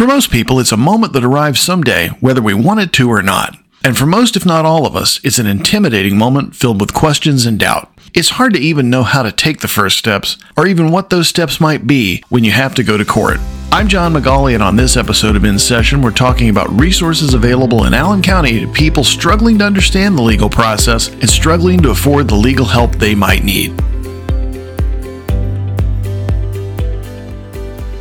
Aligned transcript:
For 0.00 0.06
most 0.06 0.30
people, 0.30 0.58
it's 0.58 0.72
a 0.72 0.78
moment 0.78 1.12
that 1.12 1.24
arrives 1.24 1.60
someday, 1.60 2.08
whether 2.20 2.40
we 2.40 2.54
want 2.54 2.80
it 2.80 2.90
to 2.94 3.10
or 3.10 3.20
not. 3.20 3.58
And 3.84 3.98
for 3.98 4.06
most, 4.06 4.34
if 4.34 4.46
not 4.46 4.64
all 4.64 4.86
of 4.86 4.96
us, 4.96 5.20
it's 5.22 5.38
an 5.38 5.46
intimidating 5.46 6.16
moment 6.16 6.56
filled 6.56 6.80
with 6.80 6.94
questions 6.94 7.44
and 7.44 7.60
doubt. 7.60 7.92
It's 8.14 8.30
hard 8.30 8.54
to 8.54 8.58
even 8.58 8.88
know 8.88 9.02
how 9.02 9.22
to 9.22 9.30
take 9.30 9.60
the 9.60 9.68
first 9.68 9.98
steps, 9.98 10.38
or 10.56 10.66
even 10.66 10.90
what 10.90 11.10
those 11.10 11.28
steps 11.28 11.60
might 11.60 11.86
be 11.86 12.24
when 12.30 12.44
you 12.44 12.50
have 12.50 12.74
to 12.76 12.82
go 12.82 12.96
to 12.96 13.04
court. 13.04 13.40
I'm 13.72 13.88
John 13.88 14.14
McGauley, 14.14 14.54
and 14.54 14.62
on 14.62 14.74
this 14.74 14.96
episode 14.96 15.36
of 15.36 15.44
In 15.44 15.58
Session, 15.58 16.00
we're 16.00 16.12
talking 16.12 16.48
about 16.48 16.80
resources 16.80 17.34
available 17.34 17.84
in 17.84 17.92
Allen 17.92 18.22
County 18.22 18.60
to 18.60 18.72
people 18.72 19.04
struggling 19.04 19.58
to 19.58 19.66
understand 19.66 20.16
the 20.16 20.22
legal 20.22 20.48
process 20.48 21.08
and 21.08 21.28
struggling 21.28 21.82
to 21.82 21.90
afford 21.90 22.26
the 22.26 22.34
legal 22.34 22.64
help 22.64 22.92
they 22.92 23.14
might 23.14 23.44
need. 23.44 23.78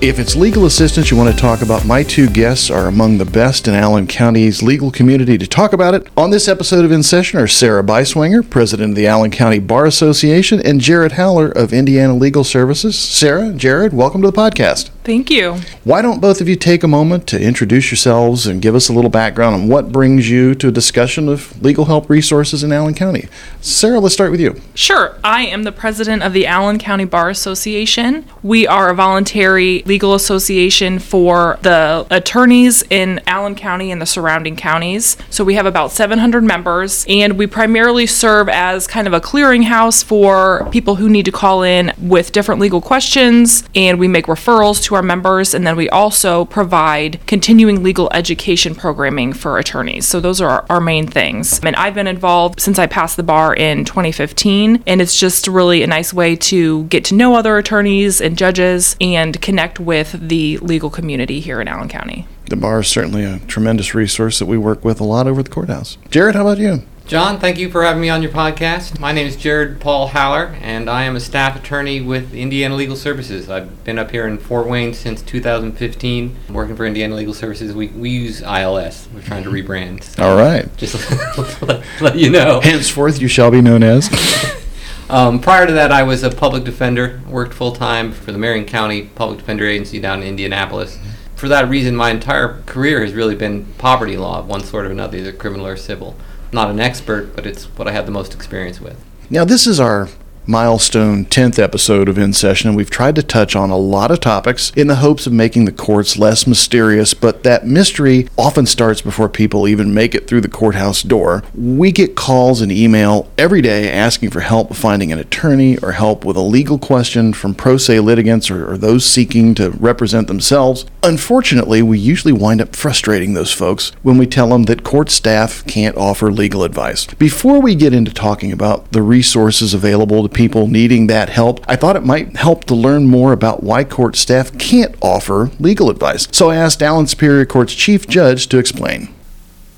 If 0.02 0.18
it's 0.18 0.34
legal 0.34 0.66
assistance 0.66 1.11
you 1.11 1.18
want 1.18 1.29
to 1.29 1.36
talk 1.36 1.61
about, 1.61 1.86
my 1.86 2.04
two 2.04 2.29
guests 2.29 2.71
are 2.71 2.88
among 2.88 3.17
the 3.17 3.26
best 3.26 3.67
in 3.67 3.73
Allen 3.76 4.08
County's 4.08 4.63
legal 4.63 4.91
community 4.91 5.38
to 5.38 5.45
talk 5.45 5.73
about 5.73 5.94
it. 5.94 6.08
On 6.16 6.30
this 6.30 6.48
episode 6.48 6.85
of 6.85 6.91
In 6.94 7.03
Session 7.03 7.38
are 7.38 7.48
Sarah 7.48 7.84
Beiswanger, 7.84 8.49
President 8.49 8.91
of 8.91 8.95
the 8.95 9.08
Allen 9.08 9.30
County 9.30 9.59
Bar 9.59 9.85
Association, 9.85 10.62
and 10.62 10.80
Jared 10.80 11.12
Howler 11.13 11.49
of 11.49 11.73
Indiana 11.73 12.16
Legal 12.16 12.45
Services. 12.45 12.98
Sarah, 12.98 13.52
Jared, 13.52 13.91
welcome 13.91 14.22
to 14.22 14.31
the 14.31 14.38
podcast. 14.38 14.89
Thank 15.09 15.31
you. 15.31 15.55
Why 15.86 16.04
don't 16.04 16.22
both 16.22 16.40
of 16.40 16.48
you 16.48 16.55
take 16.55 16.84
a 16.84 16.88
moment 16.88 17.26
to 17.30 17.41
introduce 17.41 17.90
yourselves 17.90 18.45
and 18.45 18.62
give 18.62 18.76
us 18.76 18.90
a 18.90 18.94
little 18.94 19.09
background 19.09 19.55
on 19.55 19.67
what 19.67 19.91
brings 19.91 20.30
you 20.30 20.54
to 20.54 20.67
a 20.67 20.72
discussion 20.72 21.27
of 21.27 21.59
legal 21.63 21.86
help 21.86 22.12
resources 22.12 22.63
in 22.63 22.72
Allen 22.72 22.94
County? 22.94 23.27
Sarah, 23.59 24.00
let's 24.00 24.14
start 24.14 24.30
with 24.30 24.40
you. 24.40 24.62
Sure. 24.76 25.17
I 25.23 25.48
am 25.48 25.64
the 25.64 25.72
president 25.72 26.22
of 26.22 26.34
the 26.34 26.45
Allen 26.45 26.77
County 26.77 27.05
Bar 27.05 27.31
Association. 27.31 28.23
We 28.44 28.67
are 28.67 28.91
a 28.91 28.94
voluntary 28.94 29.81
legal 29.88 30.14
association 30.14 31.00
for 31.00 31.58
the 31.64 32.05
attorneys 32.12 32.84
in 32.91 33.20
Allen 33.26 33.55
County 33.55 33.89
and 33.89 34.00
the 34.00 34.05
surrounding 34.05 34.55
counties. 34.55 35.17
So 35.31 35.44
we 35.44 35.55
have 35.55 35.66
about 35.66 35.92
700 35.92 36.44
members, 36.44 37.03
and 37.09 37.36
we 37.36 37.48
primarily 37.48 38.05
serve 38.05 38.48
as 38.48 38.86
kind 38.86 39.08
of 39.08 39.14
a 39.14 39.20
clearinghouse 39.20 40.03
for 40.03 40.70
people 40.70 40.98
who 40.98 41.09
need 41.09 41.26
to 41.26 41.31
call 41.31 41.64
in 41.64 41.94
with 42.00 42.31
different 42.31 42.61
legal 42.61 42.80
questions, 42.80 43.64
and 43.73 43.98
we 43.98 44.08
make 44.08 44.28
referrals 44.28 44.83
to 44.83 44.94
our 44.94 44.98
members, 45.02 45.53
and 45.53 45.66
then 45.66 45.75
we 45.75 45.89
also 45.89 46.45
provide 46.45 47.19
continuing 47.28 47.83
legal 47.83 48.09
education 48.14 48.75
programming 48.75 49.33
for 49.33 49.58
attorneys. 49.58 50.08
So 50.08 50.19
those 50.19 50.42
are 50.42 50.50
our, 50.50 50.66
our 50.69 50.81
main 50.81 51.08
things. 51.08 51.59
And 51.64 51.75
I've 51.75 51.94
been 51.94 52.08
involved 52.08 52.59
since 52.59 52.80
I 52.80 52.88
passed 52.88 53.17
the 53.17 53.23
bar 53.23 53.55
in 53.55 53.86
2015, 53.86 54.83
and 54.86 55.02
it's 55.02 55.20
just 55.20 55.47
really 55.47 55.83
a 55.83 55.88
nice 55.88 56.14
way 56.14 56.36
to 56.36 56.83
get 56.86 57.05
to 57.05 57.16
know 57.16 57.36
other 57.36 57.58
attorneys 57.58 58.22
and 58.22 58.38
judges 58.38 58.95
and 59.00 59.42
connect 59.42 59.80
with 59.80 60.30
the 60.30 60.58
legal 60.58 60.89
community 60.89 61.39
here 61.39 61.61
in 61.61 61.67
Allen 61.67 61.89
County. 61.89 62.27
The 62.50 62.55
bar 62.55 62.80
is 62.80 62.88
certainly 62.88 63.23
a 63.23 63.39
tremendous 63.39 63.94
resource 63.94 64.39
that 64.39 64.47
we 64.47 64.58
work 64.58 64.83
with 64.83 65.00
a 65.00 65.03
lot 65.03 65.27
over 65.27 65.44
the 65.44 65.52
courthouse. 65.52 65.97
Jared, 66.09 66.36
how 66.36 66.42
about 66.42 66.58
you? 66.58 66.83
John, 67.09 67.39
thank 67.39 67.57
you 67.57 67.71
for 67.71 67.81
having 67.81 68.03
me 68.03 68.09
on 68.09 68.21
your 68.21 68.29
podcast. 68.29 68.99
My 68.99 69.11
name 69.11 69.25
is 69.25 69.35
Jared 69.35 69.81
Paul 69.81 70.09
Haller, 70.09 70.55
and 70.61 70.88
I 70.88 71.05
am 71.05 71.15
a 71.15 71.19
staff 71.19 71.55
attorney 71.55 72.02
with 72.02 72.35
Indiana 72.35 72.75
Legal 72.75 72.95
Services. 72.95 73.49
I've 73.49 73.83
been 73.83 73.97
up 73.97 74.11
here 74.11 74.27
in 74.27 74.38
Fort 74.38 74.67
Wayne 74.67 74.93
since 74.93 75.23
2015, 75.23 76.37
working 76.52 76.75
for 76.75 76.85
Indiana 76.85 77.15
Legal 77.15 77.33
Services. 77.33 77.73
We, 77.73 77.87
we 77.87 78.11
use 78.11 78.43
ILS. 78.43 79.09
We're 79.11 79.23
trying 79.23 79.43
to 79.45 79.49
rebrand. 79.49 80.03
So 80.03 80.21
All 80.21 80.37
right. 80.37 80.69
Just 80.77 80.93
let, 81.63 81.83
let 81.99 82.15
you 82.15 82.30
know. 82.30 82.59
Henceforth, 82.61 83.19
you 83.19 83.27
shall 83.27 83.49
be 83.49 83.61
known 83.61 83.81
as. 83.81 84.07
Um, 85.09 85.39
prior 85.39 85.65
to 85.65 85.73
that, 85.73 85.91
I 85.91 86.03
was 86.03 86.21
a 86.21 86.30
public 86.30 86.65
defender, 86.65 87.19
worked 87.27 87.55
full 87.55 87.71
time 87.71 88.11
for 88.11 88.31
the 88.31 88.37
Marion 88.37 88.65
County 88.65 89.05
Public 89.15 89.39
Defender 89.39 89.65
Agency 89.65 89.99
down 89.99 90.21
in 90.21 90.27
Indianapolis. 90.27 90.99
For 91.35 91.47
that 91.47 91.67
reason, 91.67 91.95
my 91.95 92.11
entire 92.11 92.61
career 92.67 93.03
has 93.03 93.13
really 93.13 93.33
been 93.33 93.65
poverty 93.80 94.17
law 94.17 94.37
of 94.37 94.47
one 94.47 94.63
sort 94.63 94.85
or 94.85 94.91
another, 94.91 95.17
either 95.17 95.33
criminal 95.33 95.65
or 95.65 95.77
civil. 95.77 96.15
Not 96.52 96.69
an 96.69 96.80
expert, 96.80 97.36
but 97.36 97.45
it's 97.45 97.66
what 97.66 97.88
I 97.88 97.92
have 97.92 98.05
the 98.05 98.11
most 98.11 98.33
experience 98.33 98.81
with. 98.81 99.04
Now, 99.30 99.45
this 99.45 99.67
is 99.67 99.80
our 99.80 100.10
milestone 100.45 101.26
10th 101.26 101.60
episode 101.60 102.10
of 102.10 102.17
In 102.17 102.33
Session, 102.33 102.70
and 102.70 102.77
we've 102.77 102.89
tried 102.89 103.16
to 103.16 103.23
touch 103.23 103.55
on 103.55 103.70
a 103.70 103.77
lot 103.77 104.11
of 104.11 104.20
topics 104.20 104.72
in 104.76 104.88
the 104.88 104.95
hopes 104.95 105.27
of 105.27 105.33
making 105.33 105.66
the 105.66 105.72
courts 105.72 106.17
less 106.17 106.48
mysterious, 106.48 107.14
but 107.14 107.44
that 107.44 107.67
mystery 107.67 108.27
often 108.38 108.66
starts 108.66 109.02
before 109.02 109.30
people 109.30 109.67
even 109.67 109.94
make 109.94 110.16
it 110.16 110.28
through 110.28 110.42
the 110.42 110.48
courthouse 110.48 111.04
door. 111.04 111.44
We 111.54 111.92
get 111.92 112.16
calls 112.16 112.61
and 112.61 112.72
email 112.72 113.32
every 113.38 113.61
day 113.61 113.92
asking 113.92 114.32
for 114.32 114.39
help 114.39 114.76
finding 114.76 115.11
an 115.11 115.20
attorney 115.20 115.78
or 115.80 115.92
help 115.92 116.26
with 116.26 116.38
a 116.38 116.42
legal 116.42 116.80
question 116.80 117.33
from 117.33 117.54
pro 117.54 117.78
se 117.78 117.99
litigants 117.99 118.49
or, 118.49 118.72
or 118.72 118.78
those 118.78 119.05
seeking 119.05 119.54
to 119.55 119.72
represent 119.72 120.28
themselves. 120.28 120.86
Unfortunately, 121.04 121.82
we 121.82 121.99
usually 121.99 122.33
wind 122.33 122.61
up 122.61 122.76
frustrating 122.76 123.33
those 123.33 123.54
folks 123.54 123.92
when 124.02 124.17
we 124.17 124.26
tell 124.26 124.49
them 124.49 124.64
that 124.64 124.83
court 124.83 125.10
staff 125.10 125.66
can't 125.66 125.98
offer 125.98 126.32
legal 126.32 126.64
advice. 126.64 127.05
Before 127.05 127.61
we 127.61 127.76
get 127.76 127.94
into 127.94 128.13
talking 128.13 128.51
about 128.51 128.92
the 128.92 129.01
resources 129.01 129.74
available 129.74 130.24
to 130.30 130.36
people 130.36 130.68
needing 130.68 131.07
that 131.07 131.30
help, 131.30 131.63
I 131.68 131.75
thought 131.75 131.95
it 131.95 132.06
might 132.06 132.36
help 132.36 132.66
to 132.66 132.75
learn 132.75 133.07
more 133.07 133.34
about 133.34 133.63
why 133.63 133.84
court 133.84 134.16
staff 134.16 134.57
can't 134.57 134.95
offer 135.01 135.51
legal 135.60 135.90
advice. 135.90 136.28
So 136.31 136.50
I 136.50 136.56
asked 136.56 136.81
Allen 136.81 137.07
Superior 137.07 137.45
Court's 137.45 137.75
Chief 137.75 138.07
Judge 138.07 138.48
to 138.48 138.57
explain. 138.57 139.13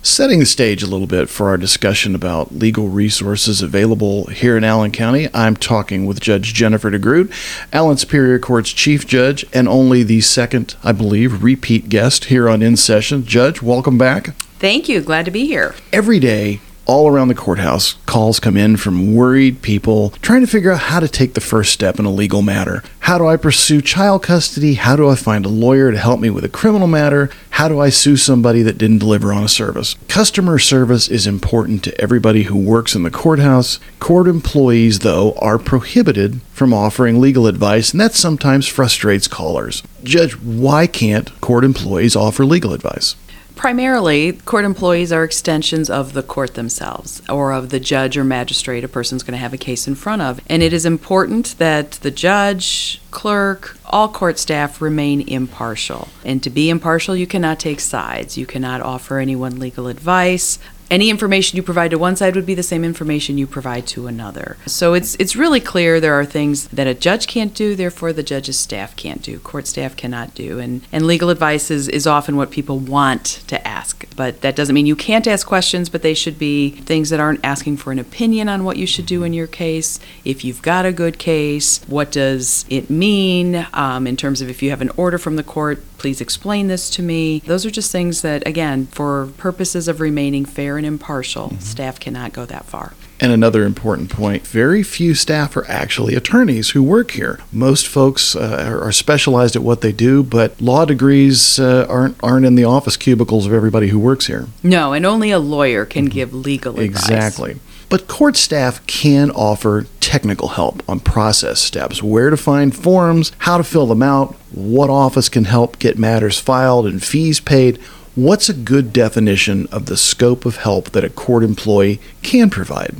Setting 0.03 0.39
the 0.39 0.47
stage 0.47 0.81
a 0.81 0.87
little 0.87 1.05
bit 1.05 1.29
for 1.29 1.49
our 1.49 1.57
discussion 1.57 2.15
about 2.15 2.55
legal 2.55 2.87
resources 2.87 3.61
available 3.61 4.25
here 4.25 4.57
in 4.57 4.63
Allen 4.63 4.91
County, 4.91 5.29
I'm 5.31 5.55
talking 5.55 6.07
with 6.07 6.19
Judge 6.19 6.55
Jennifer 6.55 6.89
DeGroot, 6.89 7.31
Allen 7.71 7.97
Superior 7.97 8.39
Court's 8.39 8.71
Chief 8.71 9.05
Judge, 9.05 9.45
and 9.53 9.67
only 9.67 10.01
the 10.01 10.21
second, 10.21 10.75
I 10.83 10.91
believe, 10.91 11.43
repeat 11.43 11.87
guest 11.87 12.25
here 12.25 12.49
on 12.49 12.63
In 12.63 12.77
Session. 12.77 13.25
Judge, 13.25 13.61
welcome 13.61 13.99
back. 13.99 14.33
Thank 14.57 14.89
you. 14.89 15.01
Glad 15.01 15.25
to 15.25 15.31
be 15.31 15.45
here. 15.45 15.75
Every 15.93 16.19
day, 16.19 16.61
all 16.85 17.07
around 17.07 17.27
the 17.27 17.35
courthouse, 17.35 17.93
calls 18.05 18.39
come 18.39 18.57
in 18.57 18.77
from 18.77 19.15
worried 19.15 19.61
people 19.61 20.11
trying 20.21 20.41
to 20.41 20.47
figure 20.47 20.71
out 20.71 20.79
how 20.79 20.99
to 20.99 21.07
take 21.07 21.33
the 21.33 21.41
first 21.41 21.71
step 21.71 21.99
in 21.99 22.05
a 22.05 22.11
legal 22.11 22.41
matter. 22.41 22.83
How 23.01 23.17
do 23.17 23.27
I 23.27 23.37
pursue 23.37 23.81
child 23.81 24.23
custody? 24.23 24.75
How 24.75 24.95
do 24.95 25.09
I 25.09 25.15
find 25.15 25.45
a 25.45 25.49
lawyer 25.49 25.91
to 25.91 25.97
help 25.97 26.19
me 26.19 26.29
with 26.29 26.45
a 26.45 26.49
criminal 26.49 26.87
matter? 26.87 27.29
How 27.51 27.67
do 27.67 27.79
I 27.79 27.89
sue 27.89 28.17
somebody 28.17 28.61
that 28.63 28.77
didn't 28.77 28.99
deliver 28.99 29.31
on 29.33 29.43
a 29.43 29.47
service? 29.47 29.95
Customer 30.07 30.57
service 30.59 31.07
is 31.07 31.27
important 31.27 31.83
to 31.83 32.01
everybody 32.01 32.43
who 32.43 32.57
works 32.57 32.95
in 32.95 33.03
the 33.03 33.11
courthouse. 33.11 33.79
Court 33.99 34.27
employees, 34.27 34.99
though, 34.99 35.33
are 35.33 35.59
prohibited 35.59 36.41
from 36.53 36.73
offering 36.73 37.19
legal 37.19 37.47
advice, 37.47 37.91
and 37.91 37.99
that 38.01 38.13
sometimes 38.13 38.67
frustrates 38.67 39.27
callers. 39.27 39.83
Judge, 40.03 40.33
why 40.37 40.87
can't 40.87 41.39
court 41.41 41.63
employees 41.63 42.15
offer 42.15 42.45
legal 42.45 42.73
advice? 42.73 43.15
Primarily, 43.61 44.33
court 44.33 44.65
employees 44.65 45.11
are 45.11 45.23
extensions 45.23 45.87
of 45.87 46.13
the 46.13 46.23
court 46.23 46.55
themselves 46.55 47.21
or 47.29 47.53
of 47.53 47.69
the 47.69 47.79
judge 47.79 48.17
or 48.17 48.23
magistrate 48.23 48.83
a 48.83 48.87
person's 48.87 49.21
going 49.21 49.33
to 49.33 49.37
have 49.37 49.53
a 49.53 49.57
case 49.57 49.87
in 49.87 49.93
front 49.93 50.23
of. 50.23 50.41
And 50.47 50.63
it 50.63 50.73
is 50.73 50.83
important 50.83 51.55
that 51.59 51.91
the 51.91 52.09
judge, 52.09 52.99
clerk, 53.11 53.77
all 53.85 54.09
court 54.09 54.39
staff 54.39 54.81
remain 54.81 55.21
impartial. 55.21 56.07
And 56.25 56.41
to 56.41 56.49
be 56.49 56.71
impartial, 56.71 57.15
you 57.15 57.27
cannot 57.27 57.59
take 57.59 57.81
sides. 57.81 58.35
You 58.35 58.47
cannot 58.47 58.81
offer 58.81 59.19
anyone 59.19 59.59
legal 59.59 59.85
advice 59.85 60.57
any 60.91 61.09
information 61.09 61.55
you 61.55 61.63
provide 61.63 61.89
to 61.91 61.97
one 61.97 62.17
side 62.17 62.35
would 62.35 62.45
be 62.45 62.53
the 62.53 62.61
same 62.61 62.83
information 62.83 63.37
you 63.37 63.47
provide 63.47 63.87
to 63.87 64.07
another. 64.07 64.57
So 64.67 64.93
it's 64.93 65.15
it's 65.15 65.35
really 65.35 65.61
clear 65.61 65.99
there 65.99 66.19
are 66.19 66.25
things 66.25 66.67
that 66.67 66.85
a 66.85 66.93
judge 66.93 67.27
can't 67.27 67.55
do, 67.55 67.75
therefore 67.75 68.11
the 68.11 68.21
judge's 68.21 68.59
staff 68.59 68.95
can't 68.97 69.23
do, 69.23 69.39
court 69.39 69.67
staff 69.67 69.95
cannot 69.95 70.35
do. 70.35 70.59
And 70.59 70.81
and 70.91 71.07
legal 71.07 71.29
advice 71.29 71.71
is, 71.71 71.87
is 71.87 72.05
often 72.05 72.35
what 72.35 72.51
people 72.51 72.77
want 72.77 73.41
to 73.47 73.65
ask. 73.65 74.05
But 74.15 74.41
that 74.41 74.55
doesn't 74.55 74.75
mean 74.75 74.85
you 74.85 74.97
can't 74.97 75.27
ask 75.27 75.47
questions, 75.47 75.87
but 75.87 76.01
they 76.01 76.13
should 76.13 76.37
be 76.37 76.71
things 76.71 77.09
that 77.09 77.21
aren't 77.21 77.43
asking 77.43 77.77
for 77.77 77.91
an 77.91 77.99
opinion 77.99 78.49
on 78.49 78.65
what 78.65 78.75
you 78.75 78.85
should 78.85 79.05
do 79.05 79.23
in 79.23 79.31
your 79.31 79.47
case. 79.47 79.99
If 80.25 80.43
you've 80.43 80.61
got 80.61 80.85
a 80.85 80.91
good 80.91 81.17
case, 81.17 81.79
what 81.87 82.11
does 82.11 82.65
it 82.69 82.89
mean 82.89 83.65
um, 83.73 84.05
in 84.05 84.17
terms 84.17 84.41
of 84.41 84.49
if 84.49 84.61
you 84.61 84.69
have 84.71 84.81
an 84.81 84.91
order 84.97 85.17
from 85.17 85.37
the 85.37 85.43
court, 85.43 85.81
please 86.01 86.19
explain 86.19 86.67
this 86.67 86.89
to 86.89 87.03
me. 87.03 87.43
Those 87.45 87.63
are 87.63 87.69
just 87.69 87.91
things 87.91 88.23
that, 88.23 88.45
again, 88.47 88.87
for 88.87 89.27
purposes 89.37 89.87
of 89.87 89.99
remaining 89.99 90.45
fair 90.45 90.77
and 90.77 90.85
impartial, 90.85 91.49
mm-hmm. 91.49 91.59
staff 91.59 91.99
cannot 91.99 92.33
go 92.33 92.43
that 92.43 92.65
far. 92.65 92.93
And 93.19 93.31
another 93.31 93.65
important 93.65 94.09
point 94.09 94.47
very 94.47 94.81
few 94.81 95.13
staff 95.13 95.55
are 95.55 95.67
actually 95.67 96.15
attorneys 96.15 96.71
who 96.71 96.81
work 96.81 97.11
here. 97.11 97.39
Most 97.51 97.87
folks 97.87 98.35
uh, 98.35 98.79
are 98.81 98.91
specialized 98.91 99.55
at 99.55 99.61
what 99.61 99.81
they 99.81 99.91
do, 99.91 100.23
but 100.23 100.59
law 100.59 100.85
degrees 100.85 101.59
uh, 101.59 101.85
aren't, 101.87 102.17
aren't 102.23 102.47
in 102.47 102.55
the 102.55 102.63
office 102.63 102.97
cubicles 102.97 103.45
of 103.45 103.53
everybody 103.53 103.89
who 103.89 103.99
works 103.99 104.25
here. 104.25 104.47
No, 104.63 104.93
and 104.93 105.05
only 105.05 105.29
a 105.29 105.37
lawyer 105.37 105.85
can 105.85 106.05
mm-hmm. 106.05 106.15
give 106.15 106.33
legal 106.33 106.79
advice. 106.79 107.03
Exactly. 107.03 107.59
But 107.91 108.07
court 108.07 108.37
staff 108.37 108.87
can 108.87 109.31
offer 109.31 109.85
technical 109.99 110.47
help 110.47 110.81
on 110.89 111.01
process 111.01 111.59
steps 111.59 112.01
where 112.01 112.29
to 112.29 112.37
find 112.37 112.73
forms, 112.73 113.33
how 113.39 113.57
to 113.57 113.65
fill 113.65 113.85
them 113.85 114.01
out, 114.01 114.33
what 114.53 114.89
office 114.89 115.27
can 115.27 115.43
help 115.43 115.77
get 115.77 115.99
matters 115.99 116.39
filed 116.39 116.87
and 116.87 117.03
fees 117.03 117.41
paid. 117.41 117.79
What's 118.15 118.47
a 118.47 118.53
good 118.53 118.93
definition 118.93 119.67
of 119.73 119.87
the 119.87 119.97
scope 119.97 120.45
of 120.45 120.55
help 120.55 120.91
that 120.91 121.03
a 121.03 121.09
court 121.09 121.43
employee 121.43 121.99
can 122.21 122.49
provide? 122.49 122.95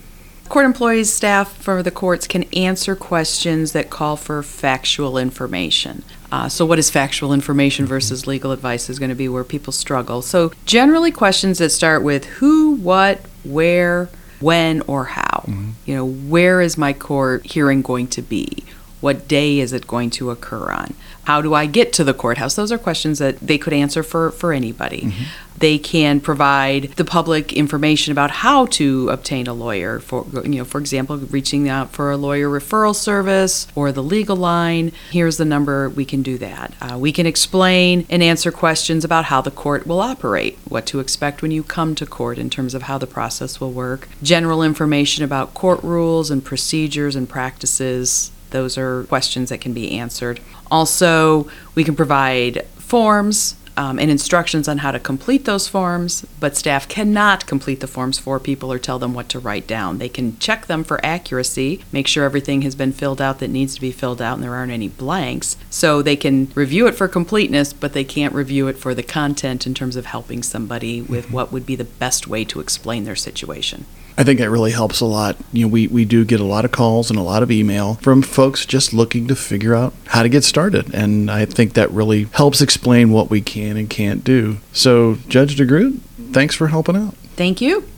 Court 0.50 0.66
employees, 0.66 1.14
staff 1.14 1.56
for 1.56 1.82
the 1.82 1.90
courts 1.90 2.28
can 2.28 2.44
answer 2.52 2.94
questions 2.94 3.72
that 3.72 3.90
call 3.90 4.18
for 4.18 4.44
factual 4.44 5.18
information. 5.18 6.04
Uh, 6.34 6.50
so, 6.50 6.66
what 6.66 6.80
is 6.80 6.90
factual 6.90 7.32
information 7.32 7.86
versus 7.86 8.28
legal 8.28 8.52
advice 8.52 8.90
is 8.90 9.00
going 9.00 9.08
to 9.08 9.16
be 9.16 9.30
where 9.30 9.46
people 9.46 9.72
struggle. 9.72 10.22
So, 10.22 10.52
generally, 10.66 11.12
questions 11.12 11.60
that 11.60 11.70
start 11.70 12.04
with 12.04 12.26
who, 12.26 12.72
what, 12.72 13.22
where, 13.46 14.10
when, 14.42 14.82
or 14.82 15.06
how. 15.06 15.46
Mm-hmm. 15.48 15.70
You 15.86 15.96
know, 15.96 16.06
where 16.06 16.62
is 16.62 16.78
my 16.78 16.94
court 16.94 17.46
hearing 17.46 17.82
going 17.82 18.08
to 18.08 18.22
be? 18.22 18.64
What 19.00 19.28
day 19.28 19.60
is 19.60 19.74
it 19.74 19.88
going 19.88 20.12
to 20.12 20.30
occur 20.30 20.72
on? 20.72 20.94
How 21.24 21.42
do 21.42 21.54
I 21.54 21.66
get 21.66 21.94
to 21.94 22.04
the 22.04 22.14
courthouse? 22.14 22.56
Those 22.56 22.72
are 22.72 22.78
questions 22.78 23.20
that 23.20 23.40
they 23.40 23.58
could 23.58 23.74
answer 23.74 24.04
for, 24.04 24.32
for 24.32 24.54
anybody. 24.54 25.14
They 25.58 25.78
can 25.78 26.20
provide 26.20 26.94
the 26.96 27.06
public 27.06 27.54
information 27.54 28.12
about 28.12 28.32
how 28.32 28.66
to 28.68 29.10
obtain 29.10 29.46
a 29.46 29.54
lawyer. 29.54 30.00
For 30.00 30.26
you 30.44 30.56
know, 30.56 30.66
for 30.66 30.80
example, 30.80 31.18
reaching 31.18 31.70
out 31.70 31.92
for 31.92 32.10
a 32.10 32.18
lawyer 32.18 32.50
referral 32.50 32.96
service 32.96 33.68
or 33.76 33.92
the 33.92 34.02
legal 34.02 34.36
line. 34.36 34.92
Here's 35.12 35.38
the 35.38 35.46
number. 35.46 35.88
We 35.90 36.04
can 36.04 36.24
do 36.24 36.40
that. 36.40 36.74
Uh, 36.82 36.98
we 36.98 37.12
can 37.12 37.28
explain 37.28 38.08
and 38.10 38.24
answer 38.24 38.52
questions 38.52 39.06
about 39.06 39.26
how 39.26 39.42
the 39.42 39.52
court 39.52 39.86
will 39.86 40.00
operate, 40.00 40.58
what 40.68 40.88
to 40.88 41.00
expect 41.00 41.44
when 41.44 41.52
you 41.52 41.62
come 41.62 41.94
to 41.94 42.08
court 42.08 42.40
in 42.40 42.50
terms 42.50 42.74
of 42.74 42.84
how 42.84 42.98
the 42.98 43.06
process 43.06 43.60
will 43.60 43.72
work. 43.72 44.10
General 44.24 44.64
information 44.64 45.24
about 45.24 45.54
court 45.54 45.84
rules 45.84 46.32
and 46.32 46.44
procedures 46.44 47.16
and 47.16 47.30
practices. 47.30 48.32
Those 48.50 48.78
are 48.78 49.04
questions 49.04 49.50
that 49.50 49.62
can 49.62 49.74
be 49.74 49.92
answered. 49.92 50.40
Also, 50.72 51.48
we 51.76 51.84
can 51.84 51.96
provide 51.96 52.66
forms 52.78 53.56
um, 53.78 54.00
and 54.00 54.12
instructions 54.12 54.68
on 54.68 54.80
how 54.80 54.92
to 54.92 55.00
complete 55.00 55.46
those 55.46 55.68
forms, 55.68 56.26
but 56.40 56.58
staff 56.58 56.88
cannot 56.88 57.48
complete 57.48 57.80
the 57.80 57.88
forms 57.88 58.20
for 58.20 58.40
people 58.40 58.72
or 58.72 58.78
tell 58.78 59.00
them 59.00 59.14
what 59.14 59.30
to 59.30 59.40
write 59.40 59.68
down. 59.68 59.98
They 59.98 60.10
can 60.10 60.38
check 60.40 60.68
them 60.68 60.84
for 60.84 61.04
accuracy, 61.06 61.84
make 61.92 62.08
sure 62.08 62.24
everything 62.24 62.62
has 62.64 62.76
been 62.76 62.92
filled 62.92 63.22
out 63.22 63.40
that 63.40 63.50
needs 63.50 63.76
to 63.76 63.82
be 63.82 63.92
filled 63.92 64.22
out 64.22 64.36
and 64.36 64.44
there 64.44 64.56
aren't 64.56 64.72
any 64.72 64.90
blanks. 64.90 65.58
So 65.70 66.02
they 66.02 66.16
can 66.16 66.52
review 66.54 66.88
it 66.88 66.96
for 66.96 67.08
completeness, 67.08 67.74
but 67.74 67.94
they 67.94 68.04
can't 68.04 68.36
review 68.36 68.68
it 68.68 68.78
for 68.78 68.94
the 68.94 69.04
content 69.04 69.66
in 69.66 69.74
terms 69.74 69.96
of 69.96 70.06
helping 70.06 70.44
somebody 70.44 71.02
with 71.02 71.32
what 71.32 71.52
would 71.52 71.66
be 71.66 71.76
the 71.76 71.84
best 71.84 72.28
way 72.28 72.44
to 72.46 72.60
explain 72.60 73.06
their 73.06 73.16
situation. 73.16 73.86
I 74.22 74.24
think 74.24 74.40
that 74.40 74.52
really 74.52 74.70
helps 74.70 75.02
a 75.02 75.06
lot. 75.06 75.36
You 75.52 75.66
know, 75.66 75.72
we, 75.72 75.88
we 75.88 76.06
do 76.06 76.24
get 76.24 76.40
a 76.40 76.44
lot 76.44 76.64
of 76.64 76.72
calls 76.72 77.10
and 77.10 77.18
a 77.18 77.24
lot 77.24 77.42
of 77.42 77.50
email 77.50 77.96
from 77.96 78.22
folks 78.22 78.68
just 78.68 78.94
looking 78.94 79.28
to 79.30 79.36
figure 79.36 79.74
out 79.74 79.96
how 80.06 80.22
to 80.22 80.30
get 80.30 80.44
started. 80.44 80.94
And 80.94 81.32
I 81.32 81.46
think 81.46 81.74
that 81.74 81.90
really 81.90 82.26
helps 82.26 82.62
explain 82.62 83.10
what 83.10 83.32
we 83.32 83.42
can 83.42 83.78
and 83.78 83.90
can't 83.90 84.24
do. 84.24 84.58
So, 84.74 85.16
Judge 85.28 85.56
DeGroot, 85.56 86.02
thanks 86.34 86.54
for 86.54 86.68
helping 86.68 86.96
out. 86.96 87.16
Thank 87.36 87.62
you. 87.62 87.91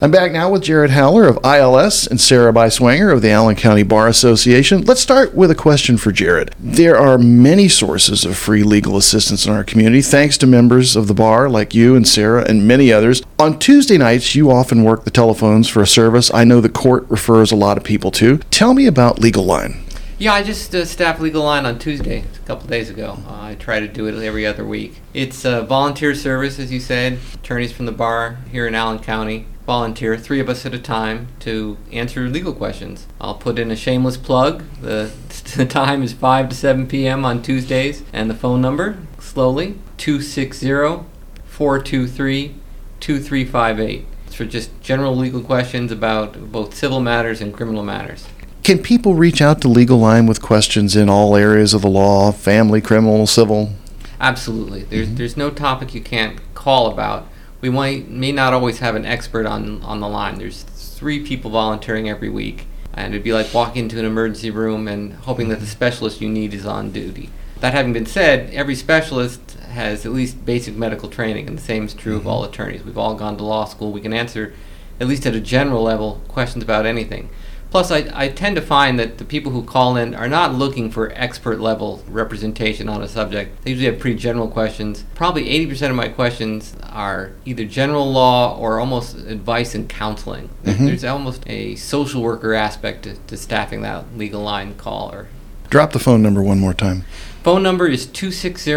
I'm 0.00 0.12
back 0.12 0.30
now 0.30 0.48
with 0.48 0.62
Jared 0.62 0.92
Howler 0.92 1.26
of 1.26 1.44
ILS 1.44 2.06
and 2.06 2.20
Sarah 2.20 2.52
Beiswanger 2.52 3.12
of 3.12 3.20
the 3.20 3.30
Allen 3.30 3.56
County 3.56 3.82
Bar 3.82 4.06
Association. 4.06 4.82
Let's 4.82 5.00
start 5.00 5.34
with 5.34 5.50
a 5.50 5.56
question 5.56 5.98
for 5.98 6.12
Jared. 6.12 6.54
There 6.60 6.96
are 6.96 7.18
many 7.18 7.66
sources 7.66 8.24
of 8.24 8.36
free 8.36 8.62
legal 8.62 8.96
assistance 8.96 9.44
in 9.44 9.52
our 9.52 9.64
community, 9.64 10.00
thanks 10.00 10.38
to 10.38 10.46
members 10.46 10.94
of 10.94 11.08
the 11.08 11.14
bar 11.14 11.48
like 11.48 11.74
you 11.74 11.96
and 11.96 12.06
Sarah 12.06 12.48
and 12.48 12.68
many 12.68 12.92
others. 12.92 13.22
On 13.40 13.58
Tuesday 13.58 13.98
nights, 13.98 14.36
you 14.36 14.52
often 14.52 14.84
work 14.84 15.02
the 15.02 15.10
telephones 15.10 15.68
for 15.68 15.82
a 15.82 15.86
service 15.88 16.32
I 16.32 16.44
know 16.44 16.60
the 16.60 16.68
court 16.68 17.04
refers 17.08 17.50
a 17.50 17.56
lot 17.56 17.76
of 17.76 17.82
people 17.82 18.12
to. 18.12 18.38
Tell 18.52 18.74
me 18.74 18.86
about 18.86 19.18
Legal 19.18 19.44
Line. 19.44 19.82
Yeah, 20.16 20.32
I 20.32 20.44
just 20.44 20.72
uh, 20.76 20.84
staffed 20.84 21.20
Legal 21.20 21.42
Line 21.42 21.66
on 21.66 21.76
Tuesday, 21.76 22.22
a 22.22 22.46
couple 22.46 22.68
days 22.68 22.88
ago. 22.88 23.18
Uh, 23.26 23.32
I 23.32 23.56
try 23.56 23.80
to 23.80 23.88
do 23.88 24.06
it 24.06 24.14
every 24.22 24.46
other 24.46 24.64
week. 24.64 25.00
It's 25.12 25.44
a 25.44 25.62
volunteer 25.62 26.14
service, 26.14 26.60
as 26.60 26.70
you 26.70 26.78
said. 26.78 27.18
Attorneys 27.34 27.72
from 27.72 27.86
the 27.86 27.92
bar 27.92 28.38
here 28.52 28.68
in 28.68 28.76
Allen 28.76 29.00
County 29.00 29.46
volunteer, 29.68 30.16
three 30.16 30.40
of 30.40 30.48
us 30.48 30.64
at 30.64 30.72
a 30.72 30.78
time, 30.78 31.28
to 31.40 31.76
answer 31.92 32.26
legal 32.26 32.54
questions. 32.54 33.06
I'll 33.20 33.34
put 33.34 33.58
in 33.58 33.70
a 33.70 33.76
shameless 33.76 34.16
plug. 34.16 34.64
The, 34.80 35.12
the 35.56 35.66
time 35.66 36.02
is 36.02 36.14
5 36.14 36.48
to 36.48 36.56
7 36.56 36.86
p.m. 36.86 37.22
on 37.26 37.42
Tuesdays, 37.42 38.02
and 38.10 38.30
the 38.30 38.34
phone 38.34 38.62
number, 38.62 38.96
slowly, 39.20 39.76
260 39.98 41.04
423 41.44 42.54
2358. 42.98 44.06
It's 44.26 44.34
for 44.34 44.46
just 44.46 44.70
general 44.80 45.14
legal 45.14 45.42
questions 45.42 45.92
about 45.92 46.50
both 46.50 46.74
civil 46.74 47.00
matters 47.00 47.42
and 47.42 47.52
criminal 47.52 47.82
matters. 47.82 48.26
Can 48.62 48.78
people 48.78 49.16
reach 49.16 49.42
out 49.42 49.60
to 49.60 49.68
Legal 49.68 49.98
Line 49.98 50.24
with 50.24 50.40
questions 50.40 50.96
in 50.96 51.10
all 51.10 51.36
areas 51.36 51.74
of 51.74 51.82
the 51.82 51.88
law, 51.88 52.32
family, 52.32 52.80
criminal, 52.80 53.26
civil? 53.26 53.74
Absolutely. 54.18 54.84
There's 54.84 55.08
mm-hmm. 55.08 55.16
there's 55.16 55.36
no 55.36 55.50
topic 55.50 55.94
you 55.94 56.00
can't 56.00 56.40
call 56.54 56.90
about. 56.90 57.28
We 57.60 57.70
might 57.70 58.08
may 58.08 58.32
not 58.32 58.52
always 58.52 58.78
have 58.78 58.94
an 58.94 59.04
expert 59.04 59.46
on 59.46 59.82
on 59.82 60.00
the 60.00 60.08
line. 60.08 60.38
There's 60.38 60.62
three 60.62 61.24
people 61.24 61.50
volunteering 61.50 62.08
every 62.08 62.28
week, 62.28 62.66
and 62.94 63.14
it'd 63.14 63.24
be 63.24 63.32
like 63.32 63.52
walking 63.52 63.84
into 63.84 63.98
an 63.98 64.04
emergency 64.04 64.50
room 64.50 64.88
and 64.88 65.12
hoping 65.12 65.48
that 65.48 65.60
the 65.60 65.66
specialist 65.66 66.20
you 66.20 66.28
need 66.28 66.54
is 66.54 66.66
on 66.66 66.90
duty. 66.90 67.30
That 67.60 67.74
having 67.74 67.92
been 67.92 68.06
said, 68.06 68.54
every 68.54 68.76
specialist 68.76 69.54
has 69.70 70.06
at 70.06 70.12
least 70.12 70.44
basic 70.44 70.76
medical 70.76 71.08
training, 71.08 71.48
and 71.48 71.58
the 71.58 71.62
same 71.62 71.84
is 71.84 71.94
true 71.94 72.14
of 72.14 72.20
mm-hmm. 72.20 72.30
all 72.30 72.44
attorneys. 72.44 72.84
We've 72.84 72.98
all 72.98 73.14
gone 73.14 73.36
to 73.38 73.44
law 73.44 73.64
school. 73.64 73.90
We 73.90 74.00
can 74.00 74.12
answer, 74.12 74.54
at 75.00 75.08
least 75.08 75.26
at 75.26 75.34
a 75.34 75.40
general 75.40 75.82
level, 75.82 76.22
questions 76.28 76.62
about 76.62 76.86
anything. 76.86 77.30
Plus, 77.70 77.90
I, 77.90 78.08
I 78.14 78.28
tend 78.28 78.56
to 78.56 78.62
find 78.62 78.98
that 78.98 79.18
the 79.18 79.24
people 79.26 79.52
who 79.52 79.62
call 79.62 79.96
in 79.96 80.14
are 80.14 80.28
not 80.28 80.54
looking 80.54 80.90
for 80.90 81.12
expert 81.14 81.60
level 81.60 82.02
representation 82.08 82.88
on 82.88 83.02
a 83.02 83.08
subject. 83.08 83.62
They 83.62 83.72
usually 83.72 83.90
have 83.90 84.00
pretty 84.00 84.16
general 84.18 84.48
questions. 84.48 85.04
Probably 85.14 85.44
80% 85.66 85.90
of 85.90 85.96
my 85.96 86.08
questions 86.08 86.74
are 86.84 87.32
either 87.44 87.64
general 87.66 88.10
law 88.10 88.56
or 88.58 88.80
almost 88.80 89.16
advice 89.16 89.74
and 89.74 89.86
counseling. 89.88 90.48
There- 90.62 90.74
There's 90.74 91.04
almost 91.04 91.42
a 91.46 91.74
social 91.76 92.22
worker 92.22 92.54
aspect 92.54 93.02
to, 93.02 93.16
to 93.26 93.36
staffing 93.36 93.82
that 93.82 94.16
legal 94.16 94.40
line 94.42 94.74
call. 94.76 95.10
Or 95.12 95.28
Drop 95.68 95.92
the 95.92 95.98
phone 95.98 96.22
number 96.22 96.42
one 96.42 96.58
more 96.58 96.72
time. 96.72 97.04
phone 97.42 97.62
number 97.62 97.86
is 97.86 98.06
260 98.06 98.72